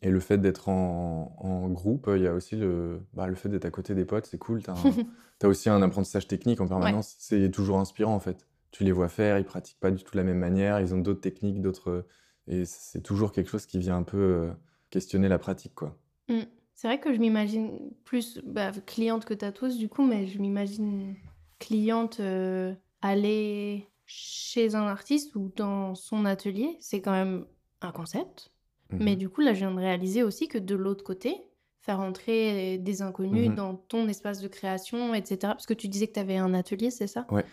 [0.01, 3.49] Et le fait d'être en, en groupe, il y a aussi le, bah, le fait
[3.49, 4.61] d'être à côté des potes, c'est cool.
[4.61, 4.75] T'as un-
[5.39, 7.15] t'as aussi un apprentissage technique en permanence.
[7.17, 8.45] C'est toujours inspirant en fait.
[8.71, 10.99] Tu les vois faire, ils pratiquent pas du tout de la même manière, ils ont
[10.99, 12.05] d'autres techniques, d'autres.
[12.47, 14.51] Et c'est toujours quelque chose qui vient un peu euh,
[14.91, 15.97] questionner la pratique, quoi.
[16.29, 16.41] Mm.
[16.75, 21.15] C'est vrai que je m'imagine plus bah, cliente que tatoueuse du coup, mais je m'imagine
[21.57, 26.77] cliente euh, aller chez un artiste ou dans son atelier.
[26.79, 27.45] C'est quand même
[27.81, 28.51] un concept.
[28.99, 29.19] Mais Mhm.
[29.19, 31.43] du coup, là, je viens de réaliser aussi que de l'autre côté,
[31.81, 35.53] faire entrer des inconnus Mmh dans ton espace de création, etc.
[35.55, 37.27] Parce que tu disais que tu avais un atelier, c'est ça?
[37.29, 37.45] Ouais.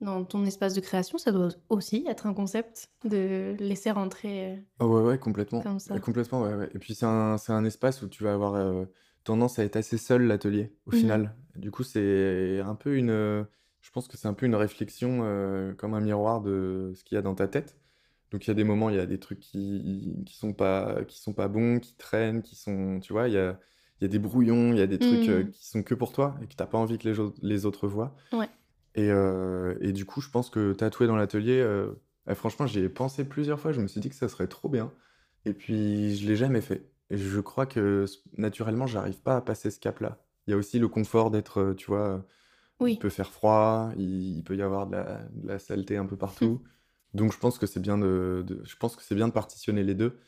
[0.00, 4.86] Dans ton espace de création, ça doit aussi être un concept de laisser rentrer, Ah
[4.86, 5.62] ouais, ouais, complètement.
[5.62, 5.98] comme ça.
[6.00, 8.92] Complètement, ouais, ouais et puis c'est un un espace où tu vas avoir, heu,
[9.24, 11.36] tendance à être assez seul, l'atelier, au Mmh final.
[11.56, 13.46] Du coup, c'est un peu une,
[13.82, 17.16] je pense que c'est un peu une réflexion, heu, comme un miroir de ce qu'il
[17.16, 17.78] y a dans ta tête.
[18.32, 21.04] Donc il y a des moments, il y a des trucs qui qui sont pas
[21.06, 23.28] qui sont pas bons, qui traînent, qui sont tu vois?
[23.28, 23.60] Il y a
[24.00, 25.52] il y a des brouillons, il y a des trucs, heu, Mmh.
[25.52, 27.88] qui sont que pour toi et que tu as pas envie que les les autres
[27.88, 28.50] voient Ouais.
[28.94, 32.80] et heu et du coup, je pense que tatouer dans l'atelier, heu, bah, franchement, j'y
[32.80, 33.72] ai pensé plusieurs fois.
[33.72, 34.92] Je me suis dit que ça serait trop bien
[35.44, 38.04] et puis je l'ai jamais fait et je crois que
[38.38, 40.24] naturellement, j'arrive pas à passer ce cap-là.
[40.46, 42.24] Il y a aussi le confort d'être, tu vois,
[42.90, 46.06] il peut faire froid, il il peut y avoir de la de la saleté un
[46.06, 46.46] peu Mmh.
[46.46, 46.62] partout.
[47.14, 49.82] Donc je pense que c'est bien de de je pense que c'est bien de partitionner
[49.84, 50.18] les 2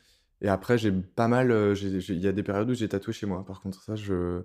[0.43, 3.27] et après j'ai pas mal, j'ai il y a des périodes où j'ai tatoué chez
[3.27, 3.45] moi.
[3.47, 4.45] Par contre ça je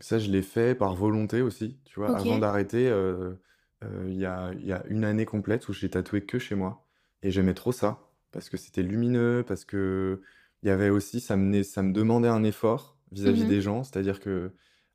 [0.00, 2.16] ça je l'ai fait par volonté aussi, tu vois?
[2.16, 3.40] Avant d'arrêter, heu
[3.84, 6.54] heu, il y a il y a 1 année complète où j'ai tatoué que chez
[6.54, 6.86] moi
[7.22, 10.20] et j'aimais trop ça parce que c'était lumineux, parce qu'il
[10.62, 13.46] y avait aussi ça me demandait un effort vis-à-vis mh.
[13.46, 13.82] des gens.
[13.84, 14.20] C'est-à-dire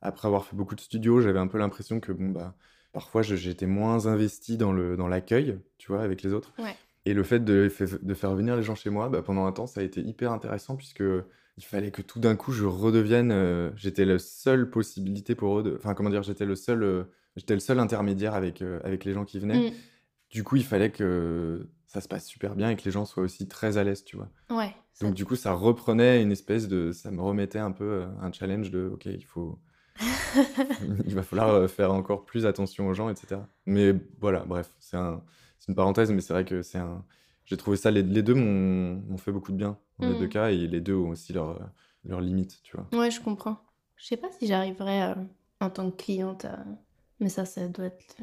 [0.05, 2.55] qu'après avoir fait beaucoup de studio, j'avais un peu l'impression que bon, bah,
[2.93, 6.75] parfois j'étais moins investi dans le dans l'accueil, tu vois, avec les autres Ouais.
[7.05, 7.69] et le fait de
[8.01, 10.31] de faire venir les gens chez moi, bah, pendant un temps, ça a été hyper
[10.31, 15.59] intéressant puisqu'il fallait que tout d'un coup je redevienne, heu, j'étais la seule possibilité pour
[15.59, 16.23] eux de enfin, comment dire?
[16.23, 19.65] J'étais le seul, heu, j'étais le seul intermédiaire avec, heu, avec les gens qui venaient.
[19.69, 19.71] Mmh.
[20.29, 23.23] Du coup, il fallait que ça se passe super bien et que les gens soient
[23.23, 24.31] aussi très à l'aise, tu vois?
[24.49, 28.31] Ouais, Donc du coup, ça reprenait une espèce de ça me remettait un peu, un
[28.31, 29.59] challenge de: «OK, il faut
[31.05, 33.47] il va falloir, heu, faire encore plus attention aux gens» et cetera.
[33.65, 35.23] Mais voilà, bref, c'est un
[35.59, 37.05] c'est une parenthèse, mais c'est vrai que c'est un
[37.45, 40.27] j'ai trouvé ça les les 2 m'ont fait beaucoup de bien dans les 2 Mmh.
[40.27, 41.71] cas et les 2 ont aussi leurs,
[42.03, 42.91] leurs limites, tu vois?
[42.93, 43.57] Ouais, je comprends.
[43.95, 45.27] Je sais pas si j'arriverais, heu,
[45.59, 46.65] en tant que cliente à
[47.21, 48.17] mais ça, ça doit être,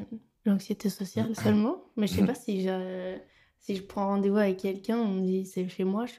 [0.45, 3.17] l'anxiété sociale seulement, mais je sais pas si je
[3.59, 6.15] si je prends rendez-vous avec quelqu'un, on me dit: «C'est chez moi», je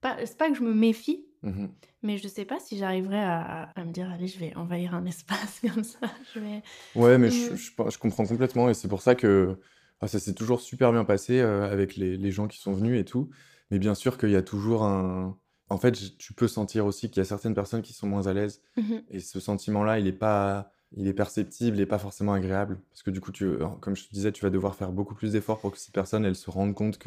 [0.00, 1.68] pas c'est pas que je me méfie, Mmh mh.
[2.02, 5.04] mais je sais pas si j'arriverais à à me dire: «Allez, je vais envahir un
[5.06, 6.00] espace comme ça,
[6.34, 6.62] je vais»
[6.94, 7.56] Ouais, mais je mmh.
[7.56, 9.58] je comprends complètement et c'est pour ça que,
[10.00, 13.00] bah, ça s'est toujours super bien passé, heu, avec les les gens qui sont venus
[13.00, 13.30] et tout.
[13.70, 15.38] Mais bien sûr qu'il y a toujours un
[15.70, 18.34] en fait, tu peux sentir aussi qu'il y a certaines personnes qui sont moins à
[18.34, 19.02] l'aise Mmh mh.
[19.08, 22.82] et ce sentiment-là, il est pas il est perceptible, il est pas forcément agréable.
[22.90, 25.32] Parce que du coup, tu, comme je te disais, tu vas devoir faire beaucoup plus
[25.32, 26.98] d'efforts pour que ces personnes, elles se rendent compte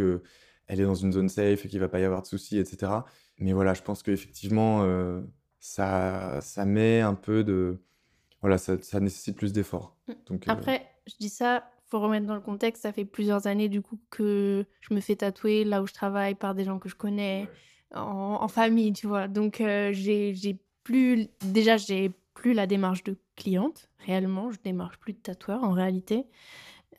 [0.67, 2.65] qu'elle est dans une zone safe et qu'il va pas y avoir de soucis et
[2.65, 3.06] cetera.
[3.39, 5.28] Mais voilà, je pense qu'effectivement, heu,
[5.60, 7.82] ça ça met un peu de
[8.41, 9.97] voilà, ça ça nécessite plus d'efforts.
[10.28, 13.69] Donc heu Après, je dis ça, faut remettre dans le contexte, ça fait plusieurs années
[13.69, 16.89] du coup que je me fais tatouer là où je travaille par des gens que
[16.89, 17.51] je connais,
[17.93, 19.28] en en famille, tu vois?
[19.28, 25.13] Donc heu, j'ai plus déjà, j'ai plus la démarche de cliente, réellement, je démarche plus
[25.13, 26.28] de tatoueur en réalité.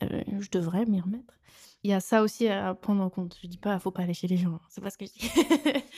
[0.02, 0.08] Heu,
[0.40, 1.34] je devrais m'y remettre.
[1.86, 3.38] Il y a ça aussi à prendre en compte.
[3.40, 5.30] Je dis pas: «Faut pas aller chez les gens», c'est pas ce que je dis.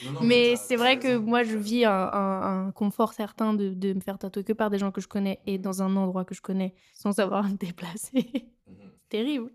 [0.04, 3.72] Non, non, mais c'est vrai que moi, je vis un un un confort certain de
[3.72, 6.26] de me faire tatouer que par des gens que je connais et dans un endroit
[6.26, 8.18] que je connais, sans avoir à me déplacer.
[8.18, 8.72] Mh.
[8.74, 9.50] C'est terrible.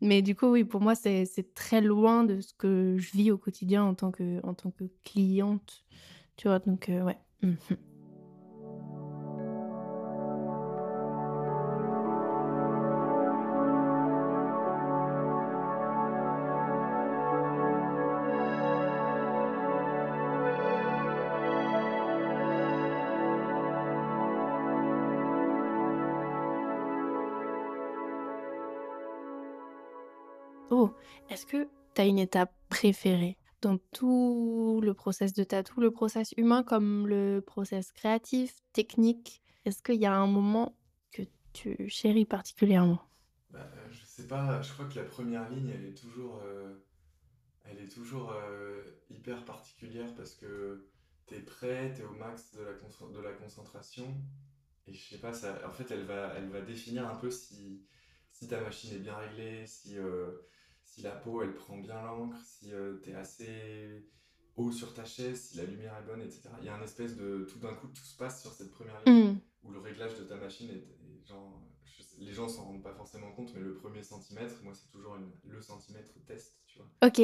[0.00, 3.30] Mais du coup, oui, pour moi, c'est c'est très loin de ce que je vis
[3.30, 5.84] au quotidien en tant que en tant que cliente,
[6.38, 6.60] tu vois?
[6.60, 7.18] Donc heu, ouais.
[31.28, 36.32] Est-ce que tu as une étape préférée dans tout le process de tatou, le process
[36.36, 39.42] humain comme le process créatif, technique?
[39.64, 40.76] Est-ce qu'il y a un moment
[41.12, 43.00] que tu chéris particulièrement?
[43.50, 46.86] Bah, je sais pas, je crois que la première ligne, elle est toujours, heu,
[47.64, 50.90] elle est toujours, heu, hyper particulière parce que
[51.26, 52.72] tu es prêt, tu es au max de la
[53.12, 54.16] de la concentration
[54.86, 57.82] et je sais pas, en fait, elle va elle va définir un peu si
[58.32, 60.46] si ta machine est bien réglée, si, heu,
[60.98, 64.04] si la peau, elle prend bien l'encre, si, heu, tu es assez
[64.56, 66.56] haut sur ta chaise, si la lumière est bonne et cetera.
[66.60, 69.00] Il y a un espèce de tout d'un coup, tout se passe sur cette première
[69.04, 69.40] ligne Mmh.
[69.62, 72.82] où le réglage de ta machine est est genre, je sais les gens s'en rendent
[72.82, 76.78] pas forcément compte, mais le 1er centimètre, moi, c'est toujours une le centimètre test, tu
[76.78, 76.88] vois?
[77.02, 77.20] OK.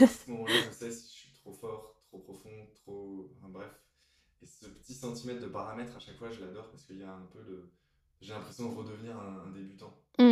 [0.00, 3.72] À ce moment-là, je sais si je suis trop fort, trop profond, trop enfin bref
[4.42, 7.12] et ce petit centimètre de paramètre, à chaque fois, je l'adore parce qu'il y a
[7.14, 7.70] un peu de
[8.20, 10.22] j'ai l'impression de redevenir un un débutant Mmh.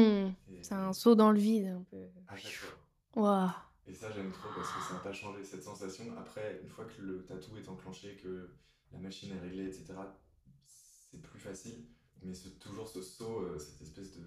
[0.53, 2.07] et C'est un saut dans le vide un peu.
[2.29, 2.79] à chaque fois.
[3.17, 3.51] Waouh!
[3.87, 6.05] Et ça, j'aime trop parce que ça n'a pas changé cette sensation.
[6.19, 8.51] Après, une fois que le tatou est enclenché, que
[8.93, 9.93] la machine est réglée, etc.,
[10.67, 11.85] c'est plus facile.
[12.23, 14.23] Mais c'est toujours ce saut, euh, cette espèce de.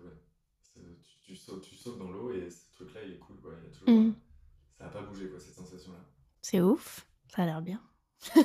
[0.76, 3.38] Ouais, tu, tu, sautes, tu sautes dans l'eau et ce truc-là, il est cool.
[3.42, 3.54] Quoi.
[3.64, 4.14] Il y a toujours, Mm.
[4.78, 5.98] Ça n'a pas bougé, quoi, cette sensation-là.
[6.44, 7.82] C'est ouf, ça a l'air bien.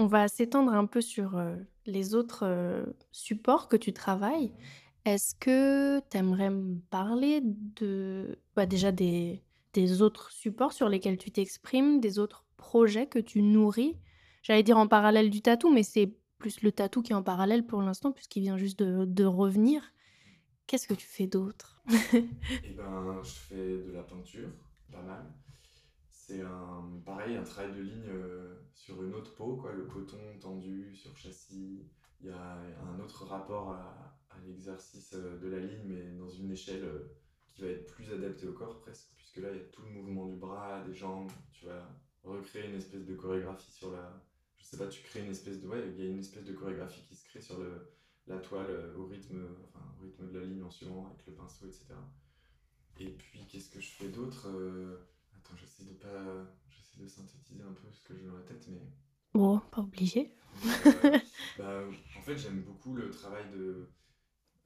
[0.00, 4.52] On va s'étendre un peu sur euh, les autres euh, supports que tu travailles.
[5.04, 9.42] Est-ce que tu aimerais me parler de bah, déjà des,
[10.00, 13.96] autres supports sur lesquels tu t'exprimes, des autres projets que tu nourris?
[14.42, 17.66] J'allais dire en parallèle du tatou, mais c'est plus le tatou qui est en parallèle
[17.66, 19.82] pour l'instant, puisqu'il vient juste de, de revenir.
[20.68, 21.82] Qu'est-ce que tu fais d'autre?
[22.64, 24.50] Et ben, je fais de la peinture,
[24.92, 25.24] pas mal.
[26.28, 30.18] C'est un, pareil, un travail de ligne euh, sur une autre peau, quoi, le coton
[30.38, 31.86] tendu sur châssis.
[32.20, 34.14] Il y a un autre rapport à,
[34.44, 37.16] l'exercice euh, de la ligne, mais dans une échelle euh,
[37.48, 39.88] qui va être plus adaptée au corps presque, puisque là, il y a tout le
[39.88, 41.30] mouvement du bras, des jambes.
[41.50, 41.88] Tu vas
[42.22, 44.22] recréer une espèce de chorégraphie sur la...
[44.58, 45.66] Je sais pas, tu crées une espèce de...
[45.66, 47.90] Ouais, il y a une espèce de chorégraphie qui se crée sur le,
[48.26, 51.66] la toile au rythme, enfin, au rythme de la ligne en suivant avec le pinceau,
[51.66, 51.86] etc.
[53.00, 54.46] Et puis, qu'est-ce que je fais d'autre
[55.38, 56.46] Attends, j'essaie de pas...
[56.70, 58.80] J'essaie de synthétiser un peu ce que j'ai dans la tête, mais...
[59.34, 60.32] Bon, pas obligé.
[60.64, 61.20] Euh,
[61.58, 61.82] bah,
[62.18, 63.88] en fait, j'aime beaucoup le travail de.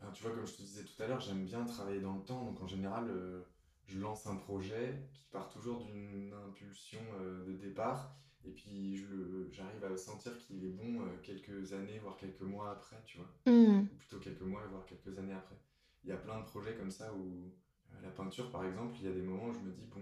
[0.00, 2.22] Alors, tu vois, comme je te disais tout à l'heure, j'aime bien travailler dans le
[2.22, 2.44] temps.
[2.44, 3.42] Donc, en général, euh,
[3.87, 8.16] je lance un projet qui part toujours d'une impulsion euh, de départ.
[8.44, 9.04] Et puis,
[9.50, 13.30] j'arrive à sentir qu'il est bon quelques années, voire quelques mois après, tu vois.
[13.46, 15.56] Ou plutôt quelques mois, voire quelques années après.
[16.02, 17.54] Il y a plein de projets comme ça où
[18.02, 20.00] la peinture, par exemple, il y a des moments où je me dis, bon,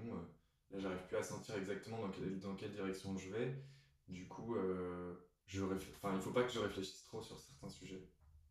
[0.72, 3.62] là, j'arrive plus à sentir exactement dans quelle, dans quelle direction je vais.
[4.08, 5.14] Du coup, euh,
[5.46, 8.08] je réfl- enfin, il faut pas que je réfléchisse trop sur certains sujets.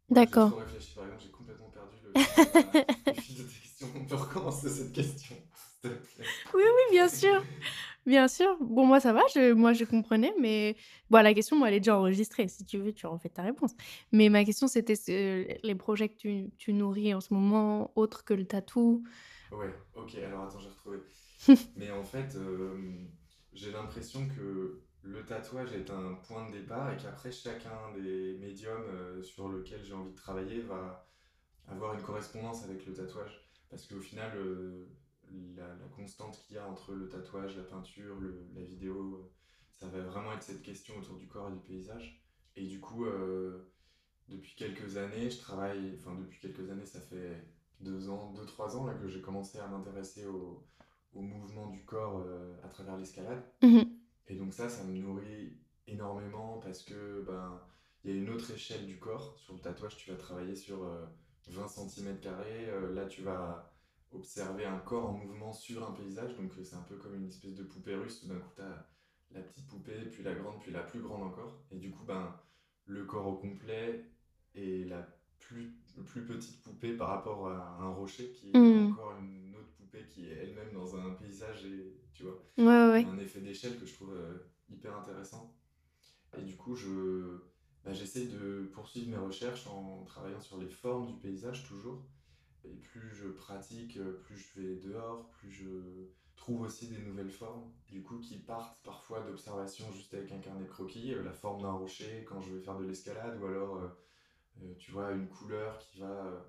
[0.10, 0.54] D'accord.
[0.54, 3.12] J'ai réfléchi, par exemple, j'ai complètement perdu le fil de la- le fil de ta
[3.54, 3.88] question.
[3.96, 6.28] On peut recommencer cette question, s'il te plaît.
[6.54, 7.46] Oui, oui, bien sûr.
[8.06, 8.58] Bien sûr.
[8.62, 10.76] Bon, moi, ça va, je, moi, je comprenais, mais
[11.10, 12.48] bon, la question, moi, elle est déjà enregistrée.
[12.48, 13.74] Si tu veux, tu refais ta réponse.
[14.12, 18.24] Mais ma question, c'était ce- les projets que tu, tu nourris en ce moment, autres
[18.26, 19.04] que le tatou.
[19.52, 20.98] Ouais, ok, alors attends, j'ai retrouvé.
[21.76, 23.06] Mais en fait, euh,
[23.54, 28.90] j'ai l'impression que le tatouage est un point de départ et qu'après, chacun des médiums
[28.90, 31.08] euh, sur lequel j'ai envie de travailler va
[31.68, 33.48] avoir une correspondance avec le tatouage.
[33.70, 34.88] Parce qu'au final, euh,
[35.56, 38.18] la, constante qu'il y a entre le tatouage, la peinture,
[38.56, 39.32] la vidéo,
[39.76, 42.22] ça va vraiment être cette question autour du corps et du paysage.
[42.56, 43.06] Et du coup,
[44.28, 47.48] depuis quelques années, je travaille, enfin depuis quelques années, ça fait
[47.80, 50.66] deux ans, deux, trois ans là, que j'ai commencé à m'intéresser au,
[51.14, 53.44] au mouvement du corps euh, à travers l'escalade.
[53.64, 53.86] Mhm.
[54.28, 57.60] Et donc ça, ça me nourrit énormément parce que ben
[58.04, 59.38] il y a une autre échelle du corps.
[59.38, 61.06] Sur le tatouage, tu vas travailler sur euh,
[61.48, 62.18] 20 cm
[62.94, 63.74] là, tu vas
[64.12, 66.36] observer un corps en mouvement sur un paysage.
[66.38, 68.22] Donc euh, c'est un peu comme une espèce de poupée russe.
[68.22, 68.88] Tout d'un coup, tu as
[69.32, 71.62] la petite poupée, puis la grande, puis la plus grande encore.
[71.72, 72.36] Et du coup, ben,
[72.86, 74.06] le corps au complet
[74.56, 75.08] et la
[75.40, 75.74] plus,
[76.06, 78.92] plus petite poupée par rapport à un rocher qui est Mhm.
[78.94, 79.49] encore une
[79.90, 83.06] poupée qui est elle-même dans un paysage et tu vois Ouais, ouais, ouais.
[83.06, 84.38] un effet d'échelle que je trouve euh,
[84.70, 85.56] hyper intéressant.
[86.38, 87.40] Et du coup, je,
[87.84, 92.06] bah, j'essaie de poursuivre mes recherches en travaillant sur les formes du paysage toujours.
[92.66, 95.66] Et plus je pratique, euh, plus je vais dehors, plus je
[96.36, 100.66] trouve aussi des nouvelles formes, du coup, qui partent parfois d'observations juste avec un carnet
[100.66, 103.78] de croquis, euh, la forme d'un rocher quand je vais faire de l'escalade, ou alors,
[103.78, 106.46] euh, tu vois, une couleur qui va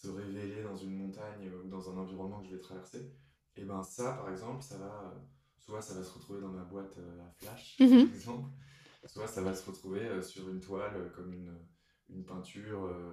[0.00, 3.12] se révéler dans une montagne euh, ou dans un environnement que je vais traverser.
[3.56, 5.18] Et ben ça, par exemple, ça va, euh,
[5.58, 8.06] soit ça va se retrouver dans ma boîte euh, à flash, Mhm.
[8.06, 8.50] par exemple,
[9.06, 11.52] soit ça va se retrouver sur une toile comme une,
[12.10, 13.12] une peinture euh,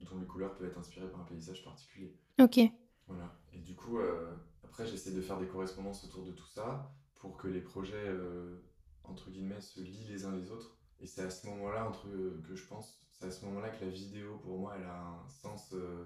[0.00, 2.16] dont les couleurs peuvent être inspirées par un paysage particulier.
[2.38, 2.60] Ok.
[3.08, 3.36] Voilà.
[3.52, 4.32] Et du coup, euh,
[4.62, 8.62] après, j'essaie de faire des correspondances autour de tout ça pour que les projets, euh,
[9.02, 10.76] entre guillemets, se lient les uns les autres.
[11.00, 12.06] Et c'est à ce moment-là, entre,
[12.46, 15.28] que je pense, c'est à ce moment-là que la vidéo, pour moi, elle a un
[15.28, 16.04] sens euh,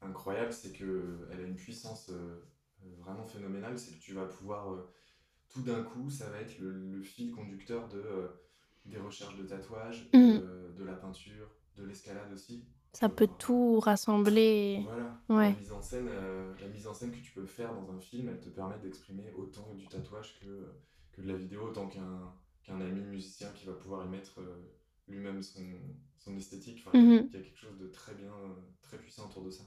[0.00, 0.52] incroyable.
[0.52, 2.42] C'est qu'elle a une puissance euh,
[2.84, 3.78] euh, vraiment phénoménale.
[3.78, 4.90] C'est que tu vas pouvoir, euh,
[5.48, 8.28] tout d'un coup, ça va être le, le fil conducteur de, euh,
[8.86, 10.40] des recherches de tatouage, Mhm.
[10.76, 12.64] de, la peinture, de l'escalade aussi.
[12.92, 14.84] Ça peut tout rassembler.
[15.28, 15.48] Voilà.
[15.48, 15.52] Ouais.
[15.54, 18.00] La mise en scène, euh, la mise en scène que tu peux faire dans un
[18.00, 20.72] film, elle te permet d'exprimer autant du tatouage que,
[21.12, 24.56] que de la vidéo, autant qu'un qu'un ami musicien qui va pouvoir y mettre euh,
[25.08, 25.62] lui-même son,
[26.18, 26.82] son esthétique.
[26.86, 29.26] Enfin, il y a- il y a quelque chose de très bien, euh, très puissant
[29.28, 29.64] autour de ça.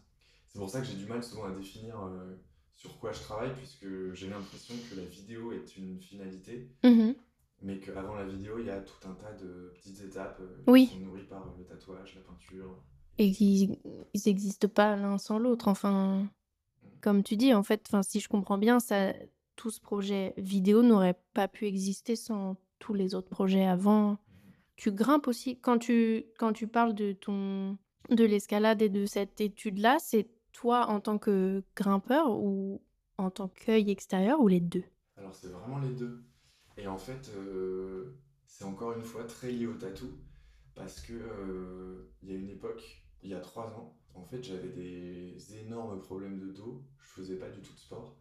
[0.47, 2.35] C'est pour ça que j'ai du mal souvent à définir euh,
[2.75, 7.15] sur quoi je travaille, puisque j'ai l'impression que la vidéo est une finalité, Mhm.
[7.61, 10.87] mais qu'avant la vidéo, il y a tout un tas de petites étapes euh, Oui.
[10.87, 12.83] qui sont nourries par le tatouage, la peinture.
[13.19, 13.77] Et qu'ils
[14.13, 15.67] ils existent pas l'un sans l'autre.
[15.67, 16.29] Enfin,
[17.01, 19.13] comme tu dis, en fait, enfin, si je comprends bien, ça,
[19.55, 24.17] tout ce projet vidéo n'aurait pas pu exister sans tous les autres projets avant.
[24.77, 27.77] Tu grimpes aussi quand tu quand tu parles de ton
[28.09, 32.81] de l'escalade et de cette étude-là, c'est toi en tant que grimpeur ou
[33.17, 34.85] en tant qu'œil extérieur ou les deux?
[35.17, 36.23] Alors c'est vraiment les deux.
[36.77, 40.11] Et en fait, euh, c'est encore une fois très lié au tatou
[40.75, 44.43] parce que euh, il y a une époque, il y a trois ans, en fait,
[44.43, 46.83] j'avais des énormes problèmes de dos.
[46.99, 48.17] Je faisais pas du tout de sport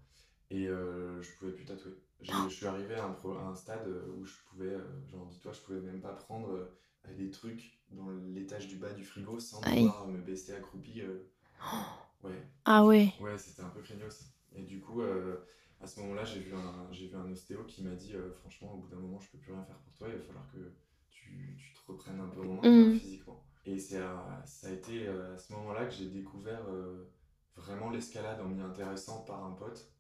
[0.51, 1.93] et euh, je pouvais plus tatouer.
[2.21, 3.87] Je suis arrivé à un, pro- à un stade
[4.17, 6.77] où je pouvais, euh, genre dis-toi, je pouvais même pas prendre euh,
[7.17, 9.85] des trucs dans l'étage du bas du frigo sans Aïe.
[9.85, 11.03] devoir me baisser accroupi.
[11.03, 11.31] euh.
[12.25, 13.13] Ouais, Ah ouais.
[13.21, 14.33] Ouais, c'était un peu craignos.
[14.55, 15.37] Et du coup, euh,
[15.81, 18.73] à ce moment-là, j'ai vu un, j'ai vu un ostéo qui m'a dit euh, franchement,
[18.73, 20.73] au bout d'un moment, je peux plus rien faire pour toi, il va falloir que
[21.11, 22.99] tu, tu te reprennes un peu en main quoi, Mhm.
[22.99, 23.45] physiquement.
[23.67, 27.13] Et c'est à- ça a été euh, à ce moment-là que j'ai découvert euh,
[27.57, 29.93] vraiment l'escalade en m'y intéressant par un pote.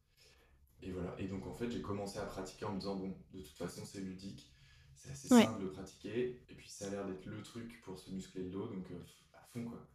[0.83, 1.14] Et voilà.
[1.18, 3.85] Et donc, en fait, j'ai commencé à pratiquer en me disant bon, de toute façon,
[3.85, 4.53] c'est ludique,
[4.95, 5.45] c'est assez Ouais.
[5.45, 8.51] simple de pratiquer, et puis ça a l'air d'être le truc pour se muscler le
[8.51, 8.99] dos, donc euh,
[9.35, 9.87] à fond quoi.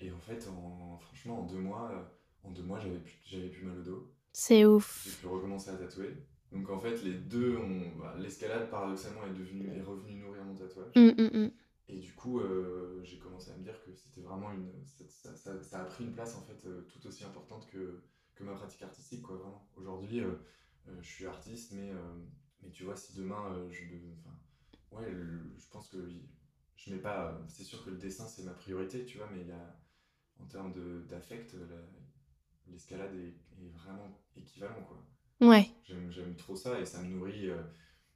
[0.00, 3.48] Et en fait, en, franchement, en deux mois, euh, en deux mois, j'avais plus, j'avais
[3.48, 4.14] plus mal au dos.
[4.32, 5.18] C'est J'ai ouf.
[5.20, 6.14] pu recommencer à tatouer.
[6.52, 7.96] Donc en fait, les deux ont.
[7.98, 10.92] bah, L'escalade, paradoxalement, est, devenue, est revenue nourrir mon tatouage.
[10.96, 11.50] Hum, hum, hum.
[11.88, 14.70] Et du coup, euh, j'ai commencé à me dire que c'était vraiment une.
[15.08, 18.02] Ça, ça- a pris une place en fait tout aussi importante que,
[18.38, 19.68] que ma pratique artistique, quoi, vraiment.
[19.76, 20.32] Aujourd'hui, euh,
[20.88, 21.96] euh, je suis artiste, mais, euh,
[22.62, 23.82] mais tu vois, si demain je.
[24.92, 25.98] ouais, le- je pense que
[26.76, 27.38] je mets pas.
[27.48, 29.76] C'est sûr que le dessin, c'est ma priorité, tu vois, mais il y a.
[30.40, 30.72] En termes
[31.08, 33.34] d'affect, la- l'escalade est,
[33.64, 35.04] est vraiment équivalent, quoi.
[35.40, 35.68] Ouais.
[35.84, 37.50] J'aime, trop ça et ça me nourrit.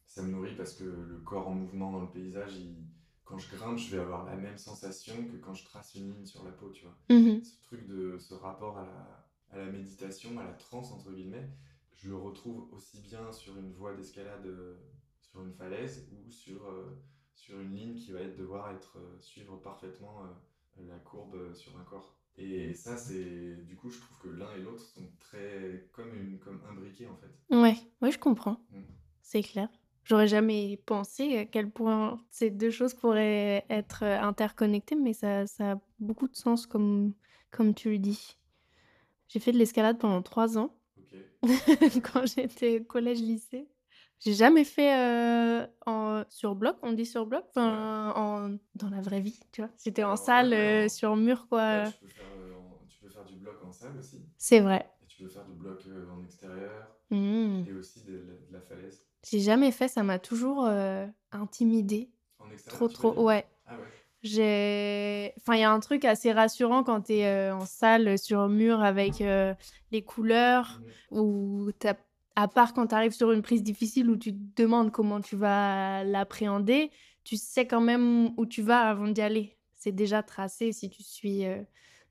[0.06, 2.86] ça me nourrit parce que le corps en mouvement dans le paysage, il-
[3.24, 6.26] quand je grimpe, je vais avoir la même sensation que quand je trace une ligne
[6.26, 6.96] sur la peau, tu vois.
[7.08, 7.42] Mhm.
[7.44, 9.21] Ce truc de ce rapport à la,
[9.52, 11.48] à la méditation, à la transe, entre guillemets,
[11.96, 14.74] je retrouve aussi bien sur une voie d'escalade euh,
[15.20, 16.96] sur une falaise ou sur, euh,
[17.34, 20.22] sur une ligne qui va être, devoir être, euh, suivre parfaitement
[20.76, 22.18] la courbe sur un corps.
[22.36, 23.56] Et ça, c'est.
[23.66, 25.88] Du coup, je trouve que l'un et l'autre sont très.
[25.92, 27.32] comme, une, comme imbriqués, en fait.
[27.50, 28.58] Ouais, ouais, je comprends.
[28.70, 28.82] Mm.
[29.22, 29.68] C'est clair.
[30.04, 35.72] J'aurais jamais pensé à quel point ces deux choses pourraient être interconnectées, mais ça, ça
[35.72, 37.14] a beaucoup de sens comme,
[37.50, 38.36] comme tu le dis.
[39.32, 40.76] J'ai fait de l'escalade pendant trois ans
[42.12, 43.68] quand j'étais collège-lycée.
[44.20, 49.00] J'ai jamais fait euh, en, sur bloc, on dit sur bloc, enfin, en, dans la
[49.02, 49.70] vraie vie, tu vois.
[49.76, 51.62] C'était en salle, euh, sur mur, quoi.
[51.62, 54.24] Là, tu, peux faire, euh, en- tu peux faire du bloc en salle aussi.
[54.38, 54.90] C'est vrai.
[55.00, 55.56] Et tu peux faire du
[55.86, 56.72] bloc en extérieur.
[57.10, 57.66] Mhm.
[57.66, 59.02] Et aussi de, la- de la falaise.
[59.24, 60.66] J'ai jamais fait, ça m'a toujours
[61.32, 62.10] intimidée.
[62.40, 62.68] En extérieur.
[62.68, 63.46] Trop, trop, ouais.
[63.66, 64.01] Ah ouais.
[64.22, 65.32] J'ai...
[65.38, 68.80] Enfin, il y a un truc assez rassurant quand tu es en salle sur mur
[68.82, 69.54] avec euh,
[69.90, 71.18] les couleurs, Mhm.
[71.20, 71.70] ou
[72.36, 75.36] à part quand tu arrives sur une prise difficile où tu te demandes comment tu
[75.36, 76.90] vas l'appréhender,
[77.24, 79.56] tu sais quand même où tu vas avant d'y aller.
[79.74, 81.60] C'est déjà tracé si tu suis euh,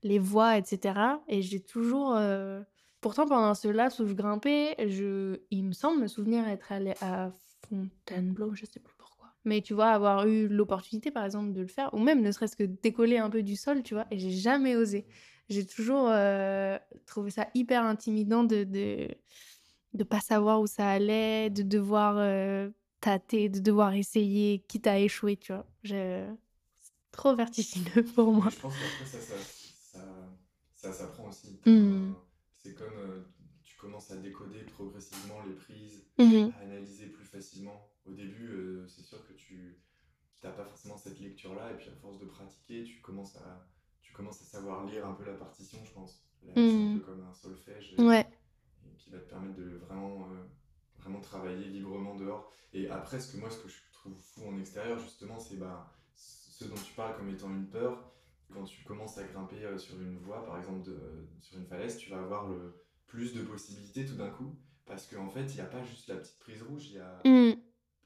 [0.04, 1.00] les voies, etc.
[1.28, 2.16] Et j'ai toujours...
[2.16, 2.62] euh,
[3.00, 5.40] Pourtant, pendant ce laps où je grimpais, je...
[5.50, 7.32] il me semble me souvenir être allée à
[7.68, 8.94] Fontainebleau, je sais plus.
[9.46, 12.56] Mais tu vois, avoir eu l'opportunité, par exemple, de le faire, ou même ne serait-ce
[12.56, 15.06] que décoller un peu du sol, tu vois, et j'ai jamais osé.
[15.50, 19.08] J'ai toujours euh, trouvé ça hyper intimidant de, de
[19.94, 22.70] de pas savoir où ça allait, de devoir euh,
[23.02, 25.66] tâter, de devoir essayer, quitte à échouer, tu vois.
[25.84, 26.26] Je...
[26.82, 28.50] C'est trop vertigineux pour moi.
[28.50, 29.36] Je pense qu'après, ça, ça,
[29.82, 30.00] ça,
[30.76, 31.60] ça s'apprend aussi.
[31.62, 32.16] Enfin,
[32.64, 33.22] C'est comme euh,
[33.82, 36.54] commences à décoder progressivement les prises, Mhm.
[36.56, 37.90] à analyser plus facilement.
[38.06, 39.82] Au début, euh, c'est sûr que tu
[40.44, 43.68] n'as pas forcément cette lecture-là, et puis à force de pratiquer, tu commences à,
[44.02, 46.24] tu commences à savoir lire un peu la partition, je pense.
[46.44, 47.00] C'est un Mhm.
[47.00, 47.94] peu comme un solfège.
[47.98, 48.26] et- Ouais.
[48.86, 50.44] et qui va te permettre de vraiment, euh,
[51.00, 52.52] vraiment travailler librement dehors.
[52.74, 55.92] Et après, ce que moi, ce que je trouve fou en extérieur, justement, c'est bah,
[56.16, 58.12] ce dont tu parles comme étant une peur.
[58.54, 61.00] Quand tu commences à grimper euh, sur une voie, par exemple, de,
[61.42, 62.76] sur une falaise, tu vas avoir le,
[63.12, 64.56] plus de possibilités tout d'un coup.
[64.86, 67.22] Parce qu'en fait, il n'y a pas juste la petite prise rouge, il y a
[67.26, 67.56] Mhm.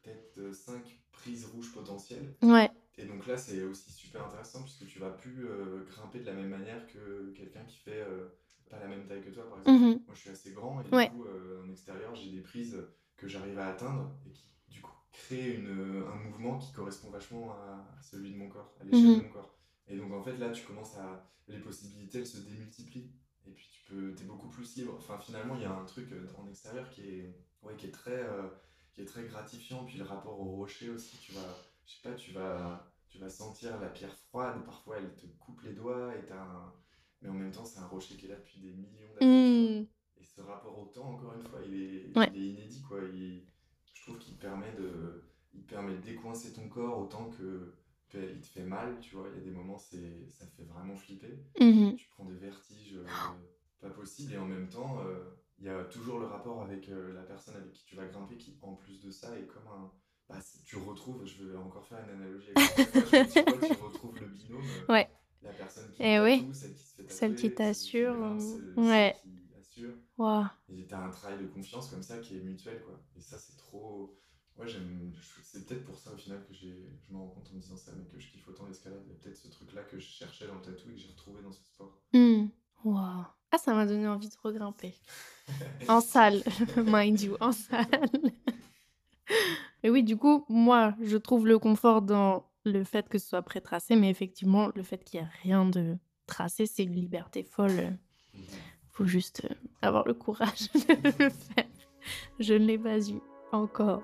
[0.04, 2.36] peut-être 5 prises rouges potentielles.
[2.42, 2.70] Ouais.
[2.98, 6.34] Et donc là, c'est aussi super intéressant puisque tu vas plus euh, grimper de la
[6.34, 8.30] même manière que quelqu'un qui fait euh,
[8.70, 9.84] pas la même taille que toi, par exemple.
[9.84, 10.00] Mhm.
[10.08, 11.06] Moi, je suis assez grand et Ouais.
[11.08, 12.78] du coup, euh, en extérieur, j'ai des prises
[13.18, 17.10] que j'arrive à atteindre et qui, du coup, créent une, euh, un mouvement qui correspond
[17.10, 19.18] vachement à, à celui de mon corps, à l'échelle Mhm.
[19.20, 19.58] de mon corps.
[19.88, 21.32] Et donc, en fait, là, tu commences à.
[21.48, 23.12] Les possibilités, elles se démultiplient.
[23.48, 24.94] Et puis, tu peux, es beaucoup plus libre.
[24.98, 27.92] Enfin, finalement, il y a un truc euh, en extérieur qui est, ouais, qui est
[27.92, 28.24] très.
[28.24, 28.48] euh,
[28.94, 29.84] qui est très gratifiant.
[29.86, 31.42] Puis le rapport au rocher aussi, tu vas,
[31.86, 34.64] je sais pas, tu vas, tu vas sentir la pierre froide.
[34.64, 36.74] Parfois, elle te coupe les doigts et t'as un-
[37.22, 39.82] mais en même temps, c'est un rocher qui est là depuis des millions d'années.
[39.82, 39.86] Hmm.
[40.18, 42.32] Et ce rapport au temps, encore une fois, il est, Ouais.
[42.34, 43.00] il est inédit, quoi.
[43.14, 43.46] Il-
[43.94, 45.24] je trouve qu'il permet de,
[45.54, 47.74] il permet de décoincer ton corps autant que
[48.14, 49.28] il te fait mal, tu vois.
[49.34, 51.38] Il y a des moments, c'est, ça fait vraiment flipper.
[51.60, 51.96] Mhm.
[51.96, 53.06] Tu prends des vertiges euh,
[53.82, 55.24] pas possibles et en même temps, euh,
[55.60, 58.38] il y a toujours le rapport avec euh, la personne avec qui tu vas grimper
[58.38, 59.92] qui, en plus de ça, est comme un...
[60.30, 64.20] bah, tu retrouves, je vais encore faire une analogie avec mais tu, vois, tu retrouves
[64.20, 65.10] le binôme, Ouais.
[65.42, 66.40] la personne qui Eh oui.
[66.40, 69.16] tatoue, celle qui se fait Celle qui celle t'assure, celle- celle ouais.
[69.22, 69.94] qui assure.
[70.18, 70.46] Waouh.
[70.70, 73.00] Et t'as un travail de confiance comme ça qui est mutuel, quoi.
[73.18, 74.18] Et ça, c'est trop.
[74.58, 75.12] Ouais, j'aime.
[75.44, 76.90] C'est peut-être pour ça au final que j'ai.
[77.08, 79.02] Je me rends compte en me disant ça, mais que je kiffe autant l'escalade.
[79.06, 81.10] Il y a peut-être ce truc-là que je cherchais dans le tatou et que j'ai
[81.10, 82.02] retrouvé dans ce sport.
[82.84, 83.26] Waouh.
[83.52, 84.96] Ah, ça m'a donné envie de regrimper.
[85.88, 86.44] En salle,
[86.78, 87.86] mind you, en salle.
[89.84, 93.44] Et oui, du coup, moi, je trouve le confort dans le fait que ce soit
[93.44, 97.98] pré-tracé, mais effectivement, le fait qu'il n'y ait rien de tracé, c'est une liberté folle.
[98.90, 99.54] Faut juste euh,
[99.84, 101.66] avoir le courage de le faire.
[102.40, 104.02] Je ne l'ai pas eu encore.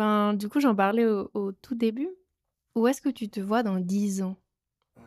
[0.00, 2.10] Ben, du coup, j'en parlais au, au tout début.
[2.76, 4.36] Où est-ce que tu te vois dans 10 ans?
[4.98, 5.02] Euh,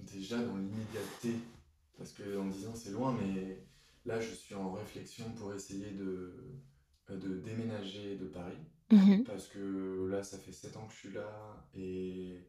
[0.00, 1.52] déjà dans l'immédiateté,
[1.96, 3.66] parce que en 10 ans c'est loin, mais
[4.04, 6.60] là je suis en réflexion pour essayer de,
[7.08, 8.58] de déménager de Paris.
[8.90, 9.26] Mhm.
[9.26, 12.46] Parce que là, ça fait 7 ans que je suis là et,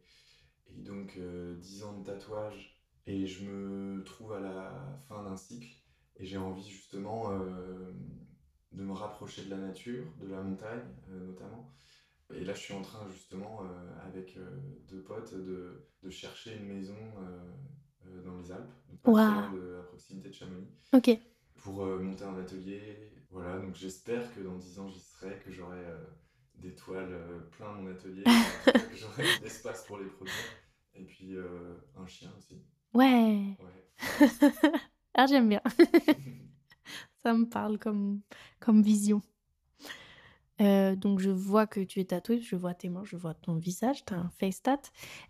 [0.67, 5.37] et donc euh, 10 ans de tatouage et je me trouve à la fin d'un
[5.37, 5.67] cycle
[6.17, 7.93] et j'ai envie justement euh,
[8.71, 11.69] de me rapprocher de la nature, de la montagne euh, notamment.
[12.33, 14.49] Et là, je suis en train justement euh, avec euh,
[14.89, 16.95] deux potes de, de chercher une maison
[18.25, 20.67] dans les Alpes, donc de, à proximité de Chamonix
[21.55, 23.11] pour monter un atelier.
[23.29, 25.85] Voilà, donc j'espère que dans 10 ans j'y serai, que j'aurai
[26.55, 27.15] des toiles
[27.51, 28.23] plein mon atelier,
[28.65, 30.35] que j'aurai de l'espace pour les produire.
[30.95, 31.35] Et puis
[31.97, 32.61] un chien aussi.
[32.93, 33.57] Ouais.
[33.59, 33.59] Ouais.
[35.15, 35.61] ah, j'aime bien.
[37.23, 38.21] Ça me parle comme,
[38.59, 39.21] comme vision.
[40.61, 43.55] Euh, donc, je vois que tu es tatoué, je vois tes mains, je vois ton
[43.55, 44.79] visage, tu as un face tat.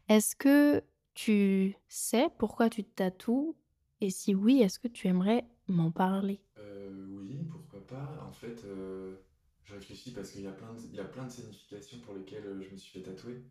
[0.09, 0.83] Est-ce que
[1.13, 3.55] tu sais pourquoi tu te tatoues?
[4.01, 6.41] Et si oui, est-ce que tu aimerais m'en parler?
[6.59, 8.21] Euh, oui, pourquoi pas.
[8.25, 9.15] En fait, euh,
[9.63, 12.61] je réfléchis parce qu'il y a plein de, y a plein de significations pour lesquelles
[12.61, 13.41] je me suis fait tatouer.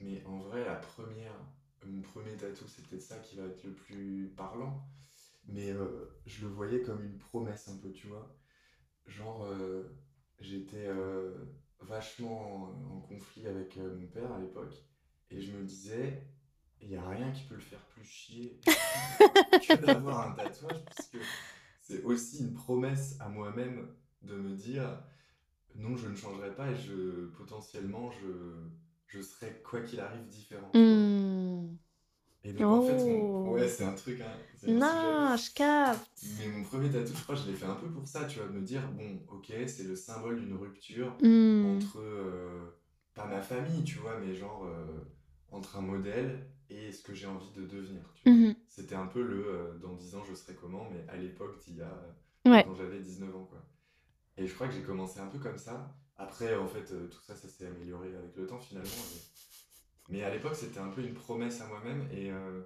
[0.00, 1.34] Mais en vrai, la première,
[1.84, 4.86] mon premier tatou, c'est peut-être ça qui va être le plus parlant.
[5.46, 8.34] Mais euh, je le voyais comme une promesse un peu, tu vois.
[9.06, 9.82] Genre, euh,
[10.40, 11.34] j'étais euh,
[11.80, 14.74] vachement en, conflit avec mon père à l'époque.
[15.30, 16.26] Et je me disais,
[16.80, 21.18] il n'y a rien qui peut le faire plus chier que d'avoir un tatouage, puisque
[21.80, 23.88] c'est aussi une promesse à moi-même
[24.22, 25.02] de me dire
[25.74, 28.28] non, je ne changerai pas et je potentiellement je,
[29.06, 30.70] je serai quoi qu'il arrive différent.
[32.44, 33.44] Et donc en fait, Oh.
[33.44, 34.30] mon- ouais, c'est un truc, hein,
[34.66, 36.08] Non, je capte.
[36.38, 38.48] Mais mon premier tatou, je crois, je l'ai fait un peu pour ça, tu vois,
[38.48, 41.76] de me dire bon, ok, c'est le symbole d'une rupture Hmm.
[41.76, 42.70] entre euh,
[43.14, 44.84] pas ma famille, tu vois, mais genre euh,
[45.50, 48.02] entre un modèle et ce que j'ai envie de devenir.
[48.26, 48.54] Mhm.
[48.68, 51.76] C'était un peu le euh, dans 10 ans je serai comment, mais à l'époque d'il
[51.76, 52.14] y a
[52.46, 52.64] Ouais.
[52.64, 53.62] quand j'avais 19 ans quoi.
[54.36, 55.94] Et je crois que j'ai commencé un peu comme ça.
[56.16, 58.88] Après en fait tout ça ça s'est amélioré avec le temps finalement.
[58.90, 59.20] Mais,
[60.08, 62.62] mais à l'époque c'était un peu une promesse à moi-même et, euh,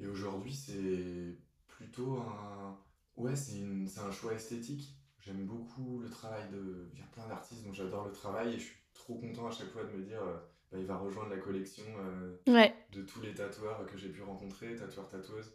[0.00, 2.78] et aujourd'hui c'est plutôt un
[3.16, 4.96] ouais c'est une- c'est un choix esthétique.
[5.20, 8.58] J'aime beaucoup le travail de il y a plein d'artistes dont j'adore le travail et
[8.58, 10.36] je suis trop content à chaque fois de me dire euh,
[10.72, 12.74] bah, il va rejoindre la collection euh, Ouais.
[12.92, 15.54] de tous les tatoueurs que j'ai pu rencontrer, tatoueurs, tatoueuses.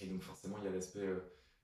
[0.00, 1.08] Et donc forcément, il y a l'aspect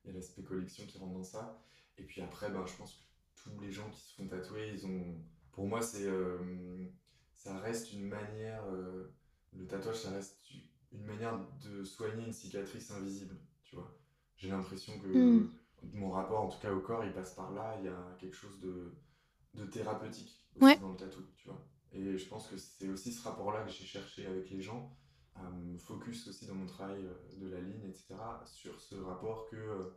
[0.04, 1.58] il y a l'aspect collection qui rentre dans ça.
[1.98, 3.04] Et puis après, ben, je pense que
[3.42, 5.14] tous les gens qui se font tatouer, ils ont...
[5.52, 6.06] Pour moi, c'est
[7.44, 8.64] ça reste une manière...
[8.66, 9.12] euh,
[9.56, 10.40] le tatouage, ça reste
[10.92, 13.96] une manière de soigner une cicatrice invisible, tu vois.
[14.36, 15.48] J'ai l'impression que Mm.
[15.92, 17.76] mon rapport, en tout cas au corps, il passe par là.
[17.78, 18.92] Il y a quelque chose de,
[19.54, 20.78] de thérapeutique aussi Ouais.
[20.78, 21.64] dans le tatou, tu vois.
[21.92, 24.96] Et je pense que c'est aussi ce rapport-là que j'ai cherché avec les gens,
[25.36, 28.14] à me focus aussi dans mon travail euh, de la ligne, etc.,
[28.46, 29.90] sur ce rapport que euh,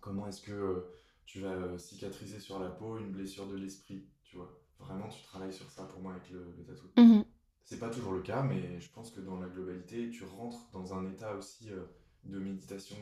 [0.00, 0.80] comment est-ce que euh,
[1.26, 4.61] tu vas cicatriser sur la peau une blessure de l'esprit, tu vois.
[4.86, 6.86] Vraiment, tu travailles sur ça pour moi avec le, le tatou.
[6.96, 7.24] Mhm.
[7.64, 10.94] C'est pas toujours le cas, mais je pense que dans la globalité, tu rentres dans
[10.94, 11.84] un état aussi euh,
[12.24, 12.96] de méditation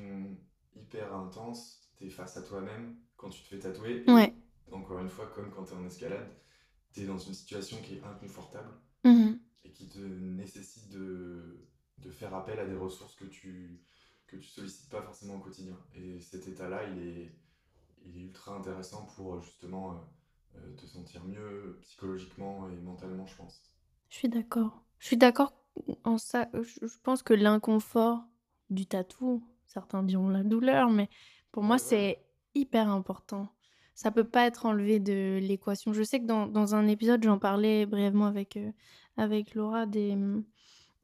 [0.77, 1.91] hyper intense.
[1.97, 4.05] Tu es face à toi-même quand tu te fais tatouer.
[4.09, 4.33] Ouais.
[4.71, 6.29] Encore une fois, comme quand tu es en escalade,
[6.93, 8.71] tu es dans une situation qui est inconfortable.
[9.05, 9.39] Mhm.
[9.65, 11.67] et qui te nécessite de,
[11.99, 13.81] de faire appel à des ressources que tu
[14.27, 15.77] que tu sollicites pas forcément au quotidien.
[15.95, 17.33] Et cet état-là, il est,
[18.05, 19.97] il est ultra intéressant pour justement euh,
[20.77, 23.63] te sentir mieux psychologiquement et mentalement, je pense.
[24.09, 24.85] Je suis d'accord.
[24.99, 25.53] Je suis d'accord
[26.05, 26.49] en ça.
[26.55, 28.25] Je je pense que l'inconfort
[28.71, 31.09] du tatou, certains diront la douleur, mais
[31.53, 32.25] pour moi, Ouais, c'est
[32.55, 33.49] hyper important.
[33.95, 35.93] Ça peut pas être enlevé de l'équation.
[35.93, 38.73] Je sais que dans, dans un épisode, j'en parlais brièvement avec, euh,
[39.17, 40.45] avec Laura des, hum,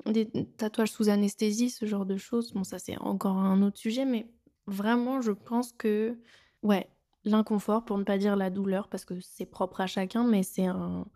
[0.06, 0.26] des
[0.56, 2.52] tatouages sous anesthésie, ce genre de choses.
[2.52, 4.28] Bon, ça, c'est encore un autre sujet, mais
[4.66, 6.18] vraiment, je pense que,
[6.62, 6.88] ouais,
[7.26, 10.66] l'inconfort, pour ne pas dire la douleur, parce que c'est propre à chacun, mais c'est
[10.66, 11.06] un,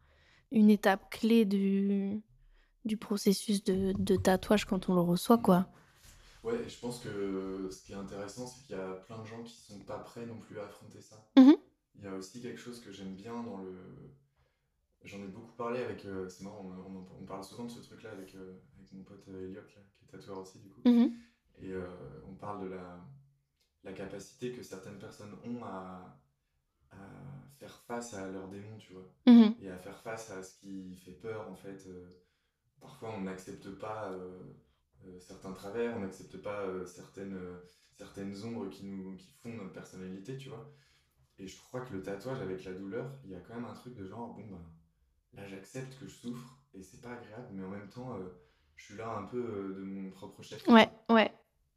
[0.52, 2.22] une étape clé du,
[2.84, 5.68] du processus de, de tatouage quand on le reçoit, quoi.
[6.44, 9.42] Ouais, je pense que ce qui est intéressant, c'est qu'il y a plein de gens
[9.42, 11.16] qui sont pas prêts non plus à affronter ça.
[11.36, 11.56] Mhm.
[11.96, 13.74] Il y a aussi quelque chose que j'aime bien dans le.
[15.04, 16.04] J'en ai beaucoup parlé avec.
[16.04, 19.02] euh, c'est marrant, on, on- on parle souvent de ce truc-là avec, euh, avec mon
[19.02, 20.80] pote euh, Elliot, là, qui est tatoueur aussi, du coup.
[20.84, 21.12] Mhm.
[21.62, 21.86] Et euh,
[22.28, 23.00] on parle de la,
[23.84, 26.18] la capacité que certaines personnes ont à,
[26.90, 26.96] à
[27.58, 29.08] faire face à leurs démons, tu vois.
[29.26, 29.54] Mhm.
[29.60, 31.86] Et à faire face à ce qui fait peur, en fait.
[31.86, 32.20] Euh,
[32.80, 34.40] parfois, on n'accepte pas euh,
[35.06, 37.38] euh, certains travers, on n'accepte pas euh, certaines,
[37.96, 40.72] certaines ombres qui, nous, qui font notre personnalité, tu vois.
[41.38, 43.74] Et je crois que le tatouage avec la douleur, il y a quand même un
[43.74, 44.60] truc de genre, bon, bah,
[45.34, 48.18] là, j'accepte que je souffre et c'est pas agréable, mais en même temps,
[48.76, 50.66] je suis là un peu de mon propre chef.
[50.68, 51.29] Ouais, ouais.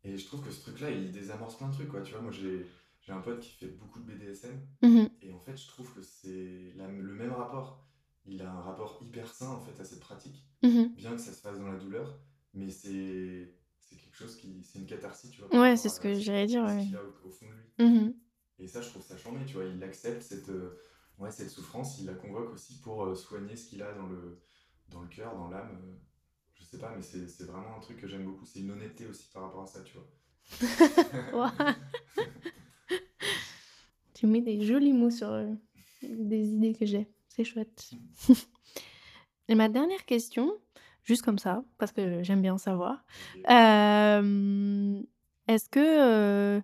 [0.04, 2.02] Et je trouve que ce truc-là, il désamorce plein de trucs, quoi.
[2.02, 2.66] Tu vois, moi, j'ai
[3.02, 4.66] j'ai un pote qui fait beaucoup de BDSM.
[4.82, 5.10] Mhm.
[5.22, 7.86] Et en fait, je trouve que c'est la- le même rapport.
[8.26, 10.46] Il a un rapport hyper sain, en fait, à cette pratique.
[10.64, 10.94] Mhm.
[10.96, 12.18] Bien que ça se fasse dans la douleur.
[12.54, 14.64] Mais c'est c'est quelque chose qui...
[14.64, 15.60] C'est une catharsis, tu vois.
[15.60, 16.86] Ouais, c'est ce que j'allais dire, ouais.
[16.86, 17.90] qu'il a au, au fond de lui.
[18.00, 18.14] Mhm.
[18.60, 19.66] Et ça, je trouve ça charmé, tu vois.
[19.66, 20.80] Il accepte cette, euh,
[21.20, 22.00] ouais, cette souffrance.
[22.00, 24.40] Il la convoque aussi pour euh, soigner ce qu'il a dans le,
[24.90, 25.78] dans le cœur, dans l'âme.
[25.84, 25.96] euh,
[26.56, 28.46] je sais pas, mais c'est vraiment un truc que j'aime beaucoup.
[28.46, 30.08] C'est une honnêteté aussi par rapport à ça, tu vois.
[34.14, 35.48] Tu mets des jolis mots sur euh,
[36.02, 37.08] des idées que j'ai.
[37.30, 37.90] C'est chouette.
[39.50, 40.52] Et ma dernière question,
[41.04, 43.04] juste comme ça, parce que j'aime bien savoir.
[43.50, 45.02] Euh,
[45.48, 46.62] Est-ce que euh,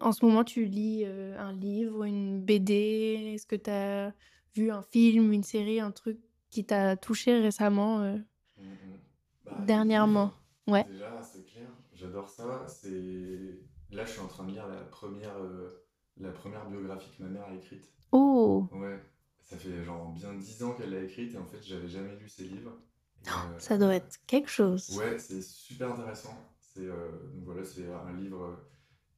[0.00, 3.32] en ce moment tu lis un livre, une BD?
[3.34, 4.14] Est-ce que tu as
[4.54, 6.18] vu un film, une série, un truc
[6.50, 8.16] qui t'a touché récemment euh,
[8.58, 8.98] Mm, mm.
[9.41, 10.32] Bah, les dernièrement?
[10.68, 10.86] Ouais.
[10.90, 12.64] Déjà, c'est clair, j'adore ça.
[12.66, 15.86] C'est là, je suis en train de lire la première, euh,
[16.16, 17.92] la première biographie que ma mère a écrite.
[18.12, 19.04] Oh, Ouais,
[19.42, 22.28] ça fait genre bien dix ans qu'elle l'a écrite et en fait, j'avais jamais lu
[22.28, 22.78] ses livres.
[23.26, 25.04] Et, euh, ça doit être quelque chose.
[25.04, 26.38] Ouais, c'est super intéressant.
[26.58, 28.58] C'est euh, donc voilà, c'est un livre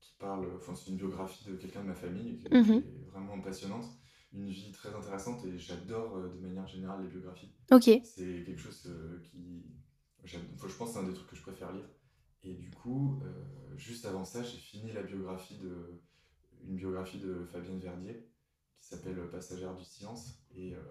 [0.01, 2.85] qui parle, enfin c'est une biographie de quelqu'un de ma famille qui, qui Mhm.
[2.85, 3.91] est vraiment passionnante,
[4.33, 7.53] une vie très intéressante et j'adore euh, de manière générale les biographies.
[7.71, 8.03] Ok.
[8.03, 9.65] C'est quelque chose euh, qui,
[10.25, 11.89] je pense, que c'est un des trucs que je préfère lire.
[12.43, 16.03] Et du coup, euh, juste avant ça, j'ai fini la biographie de,
[16.63, 18.29] une biographie de Fabienne Verdier
[18.81, 20.83] qui s'appelle Passagère du silence et euh,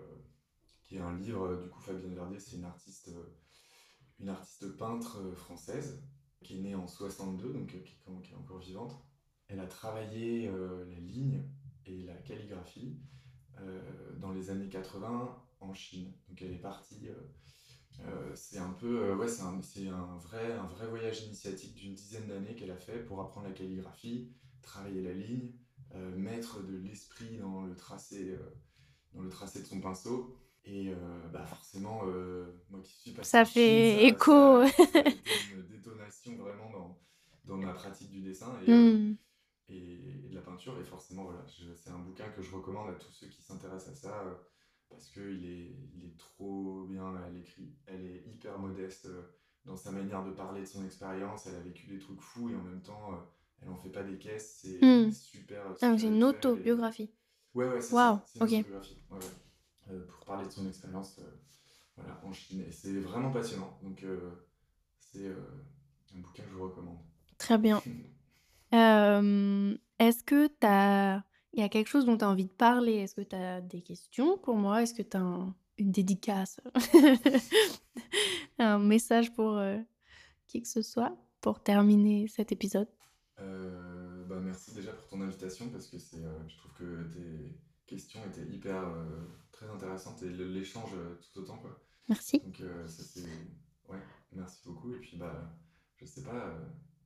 [0.81, 1.61] qui est un livre.
[1.61, 3.38] Du coup, Fabienne Verdier, c'est une artiste, euh,
[4.19, 6.03] une artiste peintre française
[6.41, 9.05] qui est née en 62, donc qui, est, encore vivante.
[9.47, 11.43] Elle a travaillé la ligne
[11.86, 12.97] et la calligraphie
[14.17, 16.11] dans les années 80 en Chine.
[16.27, 17.07] Donc elle est partie.
[18.01, 21.75] Euh, c'est un peu, euh, ouais, c'est un, c'est un vrai, un vrai voyage initiatique
[21.75, 24.31] d'une dizaine d'années qu'elle a fait pour apprendre la calligraphie,
[24.61, 25.53] travailler la ligne,
[25.95, 28.37] euh, mettre de l'esprit dans le tracé,
[29.13, 30.37] dans le tracé de son pinceau.
[30.65, 30.93] Et
[31.33, 32.03] bah forcément,
[32.69, 34.63] moi qui suis passé Ça Chine, fait ça- écho.
[34.63, 34.65] ça-
[35.35, 36.99] une détonation vraiment dans,
[37.45, 39.15] dans ma pratique du dessin et, Hmm.
[39.69, 39.75] et,
[40.25, 40.79] et de la peinture.
[40.79, 43.95] Et forcément, voilà, c'est un bouquin que je recommande à tous ceux qui s'intéressent à
[43.95, 44.39] ça
[44.93, 47.73] parce qu'il est, il est trop bien à l'écrit.
[47.87, 49.23] Elle est hyper modeste euh,
[49.65, 51.47] dans sa manière de parler de son expérience.
[51.47, 53.17] Elle a vécu des trucs fous et en même temps, euh,
[53.61, 54.59] elle en fait pas des caisses.
[54.61, 55.11] C'est Hmm.
[55.11, 55.63] super.
[55.67, 57.11] Ah, super c'est une actuel et- autobiographie.
[57.53, 58.25] Ouais, ouais, c'est ça.
[58.25, 58.97] C'est une autobiographie.
[59.11, 59.23] Ouais, ouais.
[59.91, 61.29] Euh, pour parler de son expérience euh,
[61.97, 62.63] voilà, en Chine.
[62.71, 63.77] C'est vraiment passionnant.
[63.83, 64.31] Donc, euh,
[64.99, 66.99] c'est un bouquin que je vous recommande.
[67.37, 67.83] Très bien.
[69.99, 71.23] Est-ce que tu as...
[71.53, 72.93] Il y a quelque chose dont tu as envie de parler?
[72.93, 74.81] Est-ce que tu as des questions pour moi?
[74.81, 76.59] Est-ce que tu as une dédicace?
[78.59, 79.77] Un message pour euh,
[80.47, 82.87] qui que ce soit pour terminer cet épisode?
[83.39, 87.55] Euh, bah, merci déjà pour ton invitation parce que c'est, euh, je trouve que tes
[87.85, 88.81] questions étaient hyper
[89.51, 90.91] très intéressantes et l'échange
[91.21, 91.79] tout autant quoi.
[92.09, 92.39] Merci.
[92.39, 93.27] Donc ça c'est
[93.89, 93.99] ouais,
[94.31, 95.55] merci beaucoup et puis bah
[95.97, 96.57] je sais pas,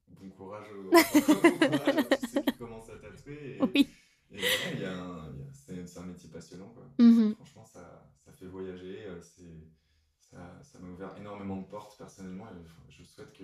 [0.07, 3.89] bon courage, bon courage à tous ceux qui commencent à tatouer et, Oui.
[4.34, 4.39] Et
[5.51, 6.89] c'est, c'est un métier passionnant quoi.
[6.99, 7.36] Mhm.
[7.36, 9.67] Franchement ça, ça fait voyager, euh, c'est
[10.19, 10.38] ça,
[10.80, 13.43] m'a ouvert énormément de portes personnellement et je souhaite que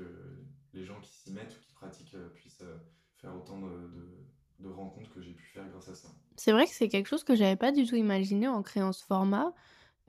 [0.74, 2.78] les gens qui s'y mettent ou qui pratiquent euh, puissent euh,
[3.18, 4.26] faire autant de, de-
[4.60, 6.08] de rencontres que j'ai pu faire grâce à ça.
[6.38, 9.04] C'est vrai que c'est quelque chose que j'avais pas du tout imaginé en créant ce
[9.04, 9.54] format.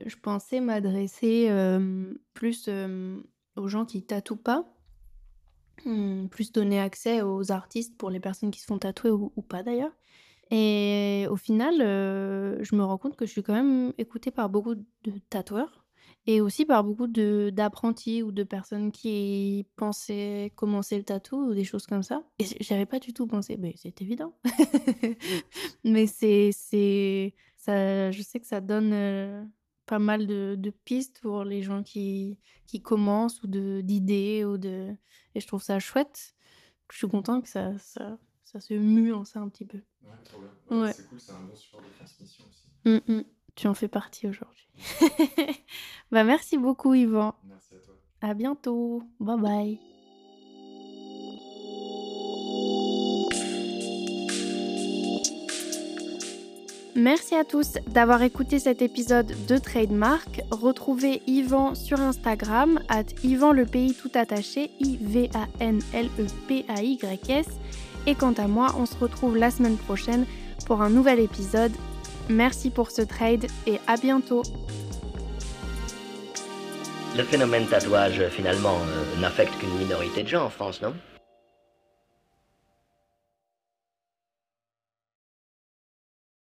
[0.04, 3.20] Je pensais m'adresser euh, plus euh,
[3.56, 4.66] aux gens qui tatouent pas,
[5.84, 9.42] Hmm, plus donner accès aux artistes pour les personnes qui se font tatouer ou, ou
[9.42, 9.92] pas d'ailleurs.
[10.50, 14.48] Et au final, euh, je me rends compte que je suis quand même écoutée par
[14.48, 15.84] beaucoup de tatoueurs
[16.26, 21.54] et aussi par beaucoup de d'apprentis ou de personnes qui pensaient commencer le tatou ou
[21.54, 22.22] des choses comme ça.
[22.38, 24.34] Et j'avais pas du tout pensé, mais c'est évident.
[25.84, 29.44] Mais c'est c'est ça, je sais que ça donne euh,
[29.86, 34.56] pas mal de, de pistes pour les gens qui qui commencent ou de d'idées ou
[34.58, 34.96] de
[35.34, 36.34] et je trouve ça chouette.
[36.90, 38.18] Je suis contente que ça ça
[38.54, 39.78] ça se mue en ça un petit peu.
[40.70, 40.92] Ouais.
[40.92, 42.68] C'est cool, c'est un bon support de transmission aussi.
[42.84, 43.24] Mm, mm.
[43.56, 44.68] Tu en fais partie aujourd'hui.
[46.12, 47.34] Bah merci beaucoup Yvan.
[47.48, 47.94] Merci à toi.
[48.20, 49.02] À bientôt.
[49.18, 49.80] Bye bye.
[56.94, 60.42] Merci à tous d'avoir écouté cet épisode de Trademark.
[60.52, 65.24] Retrouvez Yvan sur Instagram, at Yvan le pays tout attaché, I-V-A-N-L-E-P-A-Y-S.
[68.06, 70.26] Et quant à moi, on se retrouve la semaine prochaine
[70.66, 71.72] pour un nouvel épisode.
[72.28, 74.42] Merci pour ce trade et à bientôt.
[77.16, 80.94] Le phénomène tatouage, finalement, euh, n'affecte qu'une minorité de gens en France, non?